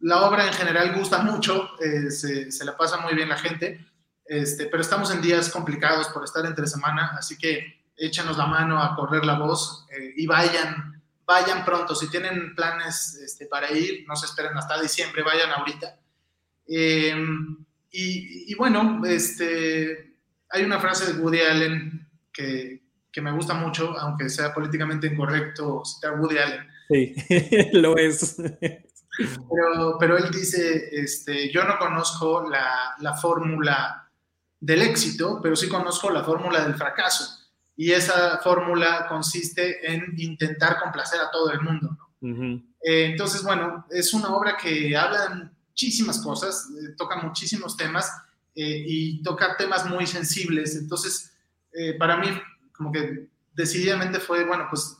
[0.00, 3.86] la obra en general gusta mucho, eh, se, se, la pasa muy bien la gente,
[4.30, 8.80] este, pero estamos en días complicados por estar entre semana, así que échenos la mano
[8.80, 11.96] a correr la voz y vayan, vayan pronto.
[11.96, 15.98] Si tienen planes este, para ir, no se esperen hasta diciembre, vayan ahorita.
[16.68, 17.56] Em,
[17.90, 20.14] y, bueno, este,
[20.48, 25.82] hay una frase de Woody Allen que, que, me gusta mucho, aunque sea políticamente incorrecto
[25.84, 26.68] citar Woody Allen.
[26.88, 27.14] Sí,
[27.72, 28.36] lo es.
[29.10, 34.06] Pero, pero él dice, este, yo no conozco la, la fórmula
[34.60, 37.38] del éxito, pero sí conozco la fórmula del fracaso.
[37.76, 41.96] Y esa fórmula consiste en intentar complacer a todo el mundo.
[42.82, 48.12] Eh, entonces, bueno, es una obra que habla de muchísimas cosas, eh, toca muchísimos temas
[48.54, 50.76] eh, y toca temas muy sensibles.
[50.76, 51.32] Entonces,
[51.98, 52.26] para mí,
[52.72, 54.98] como que decididamente fue, bueno, pues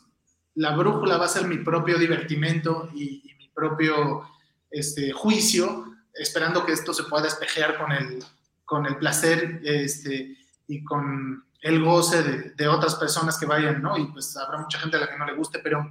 [0.55, 4.23] la brújula va a ser mi propio divertimento y, mi propio
[4.71, 5.85] este, juicio,
[6.15, 8.25] esperando que esto se pueda despejar con el,
[8.71, 10.37] con el placer este,
[10.69, 13.99] y con el goce de, de, otras personas que vayan, ¿no?
[13.99, 15.85] Y pues habrá mucha gente a la que no le guste, pero,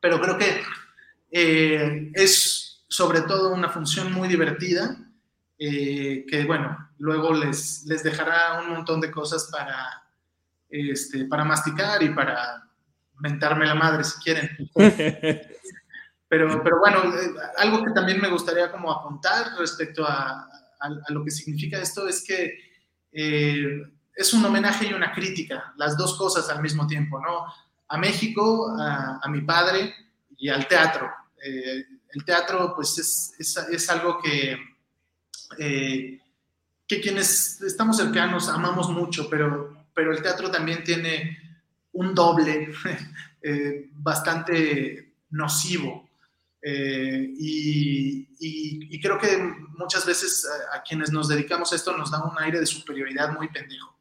[0.00, 0.62] pero creo que
[2.14, 4.96] es sobre todo una función muy divertida,
[5.58, 10.04] eh, que bueno, luego les, les dejará un montón de cosas para,
[10.70, 12.68] este, para masticar y para
[13.18, 14.48] mentarme la madre si quieren.
[16.28, 20.50] Pero, pero bueno, eh, algo que también me gustaría como apuntar respecto a,
[20.86, 22.58] a, lo que significa esto es que
[23.12, 23.82] eh,
[24.14, 27.44] es un homenaje y una crítica, las dos cosas al mismo tiempo, ¿no?
[27.88, 29.94] A México, a, mi padre
[30.36, 31.08] y al teatro
[32.16, 34.56] el teatro pues es, es, algo que,
[35.58, 36.18] eh,
[36.88, 41.38] que quienes estamos cercanos amamos mucho, pero, pero el teatro también tiene
[41.92, 42.72] un doble
[43.42, 46.05] eh, bastante nocivo.
[46.62, 49.36] Eh, y, y, creo que
[49.78, 53.48] muchas veces a, quienes nos dedicamos a esto nos da un aire de superioridad muy
[53.48, 53.98] pendejo.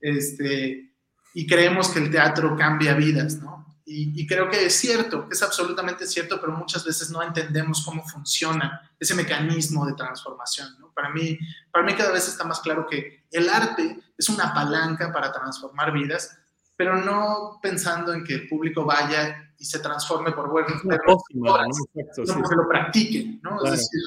[0.00, 0.92] Este,
[1.34, 3.60] y creemos que el teatro cambia vidas, ¿no?
[3.92, 8.88] Y, creo que es cierto, es absolutamente cierto, pero muchas veces no entendemos cómo funciona
[9.00, 10.78] ese mecanismo de transformación.
[10.78, 10.92] ¿no?
[10.92, 11.36] Para, mí,
[11.72, 15.92] para mí cada vez está más claro que el arte es una palanca para transformar
[15.92, 16.38] vidas,
[16.80, 22.24] pero no pensando en que el público vaya y se transforme por buenas obras, no,
[22.24, 23.38] que lo practique.
[23.42, 23.62] ¿no?
[23.62, 24.00] Es decir,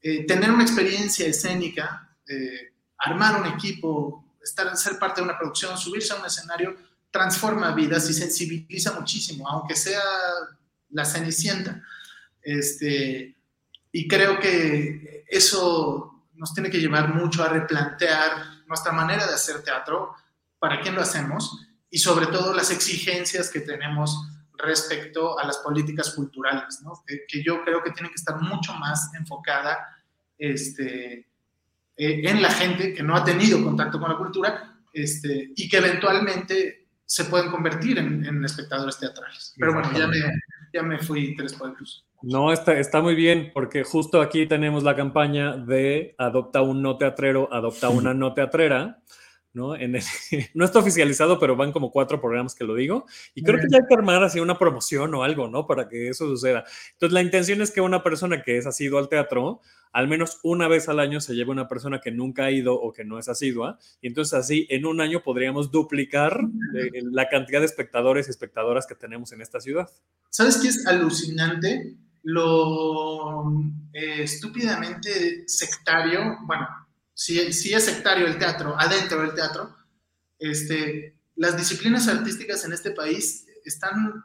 [0.00, 5.76] eh, tener una experiencia escénica, eh, armar un equipo, estar, ser parte de una producción,
[5.76, 6.74] subirse a un escenario,
[7.10, 10.00] transforma vidas y sensibiliza muchísimo, aunque sea
[10.92, 11.82] la cenicienta.
[12.40, 13.36] Este,
[13.92, 19.62] y creo que eso nos tiene que llevar mucho a replantear nuestra manera de hacer
[19.62, 20.14] teatro,
[20.58, 24.26] para quién lo hacemos y sobre todo las exigencias que tenemos
[24.56, 26.92] respecto a las políticas culturales, ¿no?
[27.06, 29.78] que, yo creo que tienen que estar mucho más enfocada
[30.38, 31.26] este, eh,
[31.96, 36.88] en la gente que no ha tenido contacto con la cultura este, y que eventualmente
[37.04, 39.54] se pueden convertir en, espectadores teatrales.
[39.58, 40.18] Pero bueno, ya me,
[40.72, 42.06] ya me fui tres pueblos.
[42.22, 46.96] No, está, está muy bien, porque justo aquí tenemos la campaña de adopta un no
[46.96, 49.02] teatrero, adopta una no teatrera,
[49.54, 49.76] ¿no?
[49.76, 49.92] En
[50.54, 53.06] no está oficializado, pero van como cuatro programas que lo digo.
[53.34, 55.66] Y creo que ya hay que armar así una promoción o algo, ¿no?
[55.66, 56.64] Para que eso suceda.
[56.92, 59.60] Entonces, la intención es que una persona que es asiduo al teatro,
[59.92, 62.92] al menos una vez al año se lleve una persona que nunca ha ido o
[62.92, 63.78] que no es asidua.
[64.00, 66.40] Y entonces, así, en un año podríamos duplicar
[66.74, 69.88] eh, la cantidad de espectadores y espectadoras que tenemos en esta ciudad.
[70.30, 71.96] ¿Sabes qué es alucinante?
[72.24, 73.52] Lo
[73.92, 76.68] eh, estúpidamente sectario, bueno,
[77.22, 79.76] si, es sectario el teatro, adentro del teatro,
[80.40, 84.24] este, las disciplinas artísticas en este país están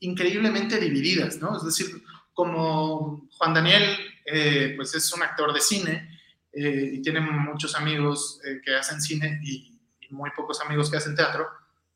[0.00, 1.56] increíblemente divididas, ¿no?
[1.56, 2.02] Es decir,
[2.34, 6.20] como Juan Daniel, eh, pues es un actor de cine
[6.52, 9.70] eh, y tiene muchos amigos eh, que hacen cine y,
[10.10, 11.48] muy pocos amigos que hacen teatro.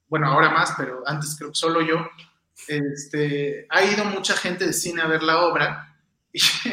[0.09, 2.09] Bueno, ahora más, pero antes creo que solo yo.
[2.67, 5.97] Este, ha ido mucha gente de cine a ver la obra
[6.33, 6.41] y,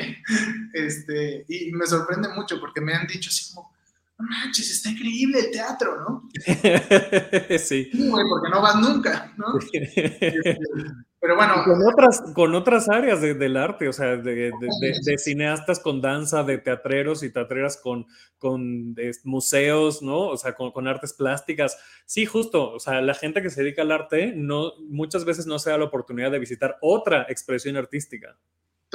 [0.74, 3.72] este, y me sorprende mucho porque me han dicho así como,
[4.18, 6.30] no manches, está increíble el teatro, ¿no?
[7.60, 7.90] sí.
[7.94, 9.48] porque no vas nunca, ¿no?
[11.26, 11.64] Pero bueno.
[11.64, 16.60] Con otras, con otras áreas del arte, o sea, de, de, cineastas con danza, de
[16.60, 18.06] teatreros y teatreras con,
[18.38, 20.28] con museos, ¿no?
[20.28, 21.80] O sea, con, con, artes plásticas.
[22.06, 25.58] Sí, justo, o sea, la gente que se dedica al arte no, muchas veces no
[25.58, 28.38] se da la oportunidad de visitar otra expresión artística.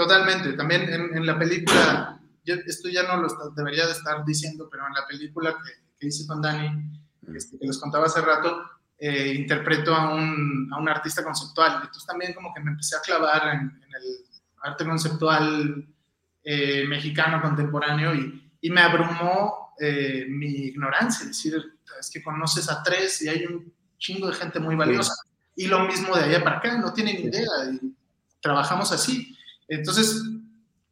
[0.01, 0.55] Totalmente.
[0.55, 5.07] También en, la película, esto ya no lo debería de estar diciendo, pero en la
[5.07, 5.55] película
[5.99, 6.99] que, hice con Dani,
[7.35, 8.63] este, que les contaba hace rato,
[8.99, 11.83] eh, interpreto a un, a un, artista conceptual.
[11.83, 14.25] Entonces también como que me empecé a clavar en, el
[14.63, 15.87] arte conceptual
[16.45, 21.25] eh, mexicano contemporáneo y, y me abrumó eh, mi ignorancia.
[21.25, 21.63] Es decir,
[22.01, 25.13] es que conoces a tres y hay un chingo de gente muy valiosa.
[25.57, 27.51] Y lo mismo de allá para acá, no tienen idea.
[27.71, 27.95] Y
[28.41, 29.37] trabajamos así.
[29.71, 30.25] Entonces,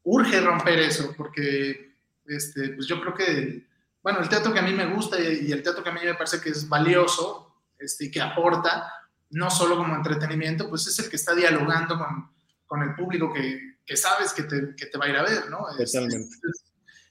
[0.04, 3.66] urge romper eso, porque este, pues yo creo que,
[4.02, 6.14] bueno, el teatro que a mí me gusta y, el teatro que a mí me
[6.14, 8.92] parece que es valioso este, y que aporta,
[9.30, 12.30] no solo como entretenimiento, pues es el que está dialogando con,
[12.66, 15.50] con el público que, que sabes que te, que te, va a ir a ver,
[15.50, 15.58] ¿no?
[15.76, 16.36] Totalmente.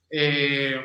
[0.09, 0.82] Eh,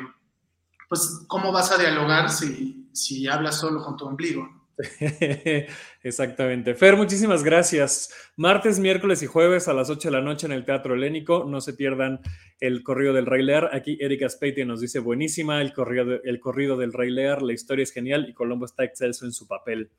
[0.89, 4.62] pues, ¿cómo vas a dialogar si, si hablas solo con tu ombligo?
[6.03, 6.73] Exactamente.
[6.75, 8.13] Fer, muchísimas gracias.
[8.35, 11.45] Martes, miércoles y jueves a las 8 de la noche en el Teatro Helénico.
[11.45, 12.19] No se pierdan
[12.59, 13.69] el corrido del Rey Lear.
[13.73, 17.41] Aquí Erika Speiti nos dice buenísima el corrido, el corrido del Rey Lear.
[17.41, 19.91] La historia es genial y Colombo está excelso en su papel.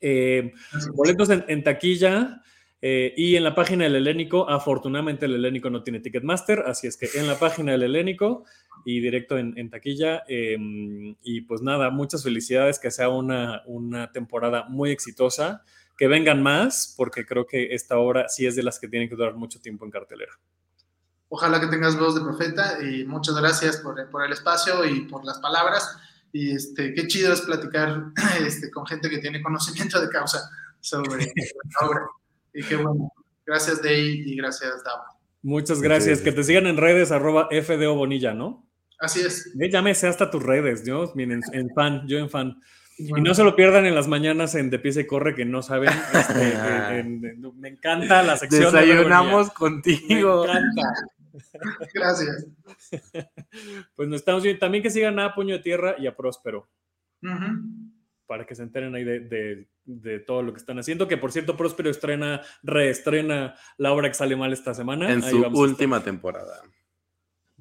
[0.00, 0.52] Eh,
[0.94, 2.42] boletos en, taquilla.
[2.82, 6.98] Eh, y en la página del Helénico, afortunadamente el Helénico no tiene Ticketmaster, así es
[6.98, 8.44] que en la página del Helénico
[8.86, 10.22] y directo en, taquilla.
[10.28, 15.64] Em, y pues nada, muchas felicidades, que sea una, una temporada muy exitosa,
[15.98, 19.16] que vengan más, porque creo que esta obra sí es de las que tienen que
[19.16, 20.30] durar mucho tiempo en cartelera.
[21.28, 25.24] Ojalá que tengas voz de profeta y muchas gracias por, por el espacio y por
[25.24, 25.98] las palabras.
[26.32, 28.12] Y este, qué chido es platicar
[28.46, 32.06] este, con gente que tiene conocimiento de causa sobre la obra.
[32.54, 33.12] Y qué bueno.
[33.44, 35.02] Gracias, Dey, y gracias, Davo.
[35.42, 36.20] Muchas gracias.
[36.20, 38.65] Que te sigan en redes, arroba FDO Bonilla, ¿no?
[38.98, 39.52] Así es.
[39.70, 42.60] Ya me sé hasta tus redes, yo, miren, en fan, yo en fan.
[42.98, 45.62] Y no se lo pierdan en las mañanas en De Pieza y Corre, que no
[45.62, 45.90] saben.
[46.14, 47.04] Este,
[47.56, 48.72] me encanta la sección.
[48.72, 50.46] Desayunamos contigo.
[50.46, 50.94] Me encanta.
[51.94, 52.46] Gracias.
[53.96, 54.60] Pues nos estamos viendo.
[54.60, 56.68] También que sigan a Puño de Tierra y a Próspero.
[58.26, 61.08] Para que se enteren ahí de, de, todo lo que están haciendo.
[61.08, 65.10] Que por cierto, Próspero estrena, reestrena la obra que sale mal esta semana.
[65.10, 66.62] En su última temporada.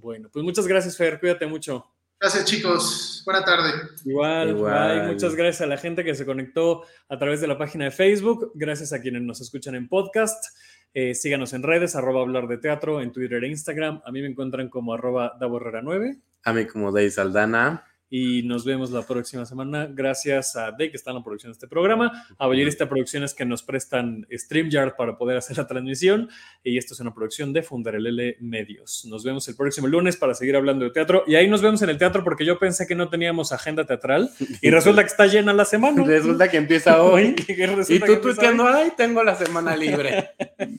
[0.06, 1.20] Bueno, pues muchas gracias, Fer.
[1.20, 1.84] Cuídate mucho.
[2.20, 3.24] Gracias, chicos.
[3.26, 3.72] Buena tarde.
[4.06, 5.08] Igual, Igual.
[5.08, 8.52] Muchas gracias a la gente que se conectó a través de la página de Facebook.
[8.54, 10.46] Gracias a quienes nos escuchan en podcast.
[10.94, 14.00] Eh, síganos en redes, arroba hablar de teatro, en Twitter e Instagram.
[14.06, 17.84] A mí me encuentran como arroba 9 A mí como Dave Saldana.
[18.18, 19.90] Y nos vemos la próxima semana.
[19.92, 23.44] Gracias a Day, que está en la producción de este programa, a Ballerista Producciones que
[23.44, 26.30] nos prestan StreamYard para poder hacer la transmisión.
[26.64, 29.04] Y esto es una producción de Fundarelele Medios.
[29.04, 31.26] Nos vemos el próximo lunes para seguir hablando de teatro.
[31.28, 34.32] Y ahí nos vemos en el teatro porque yo pensé que no teníamos agenda teatral
[34.62, 36.02] y resulta que está llena la semana.
[36.06, 37.36] Resulta que empieza hoy.
[37.50, 40.30] Y y que tú tuiteando, ay, tengo la semana libre.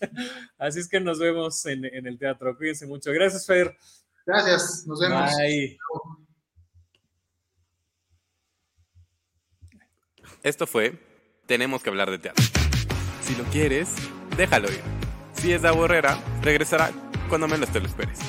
[0.57, 2.57] Así es que nos vemos en, en el teatro.
[2.57, 3.13] Cuídense mucho.
[3.13, 3.77] Gracias, Fer.
[4.25, 5.31] Gracias, nos vemos.
[5.37, 5.77] Bye.
[10.47, 10.93] Esto fue
[11.47, 12.45] Tenemos que hablar de teatro.
[13.21, 13.89] Si lo quieres,
[14.37, 14.81] déjalo ir.
[15.33, 16.93] Si es de aburrera, regresará
[17.29, 18.21] cuando menos te lo esperes.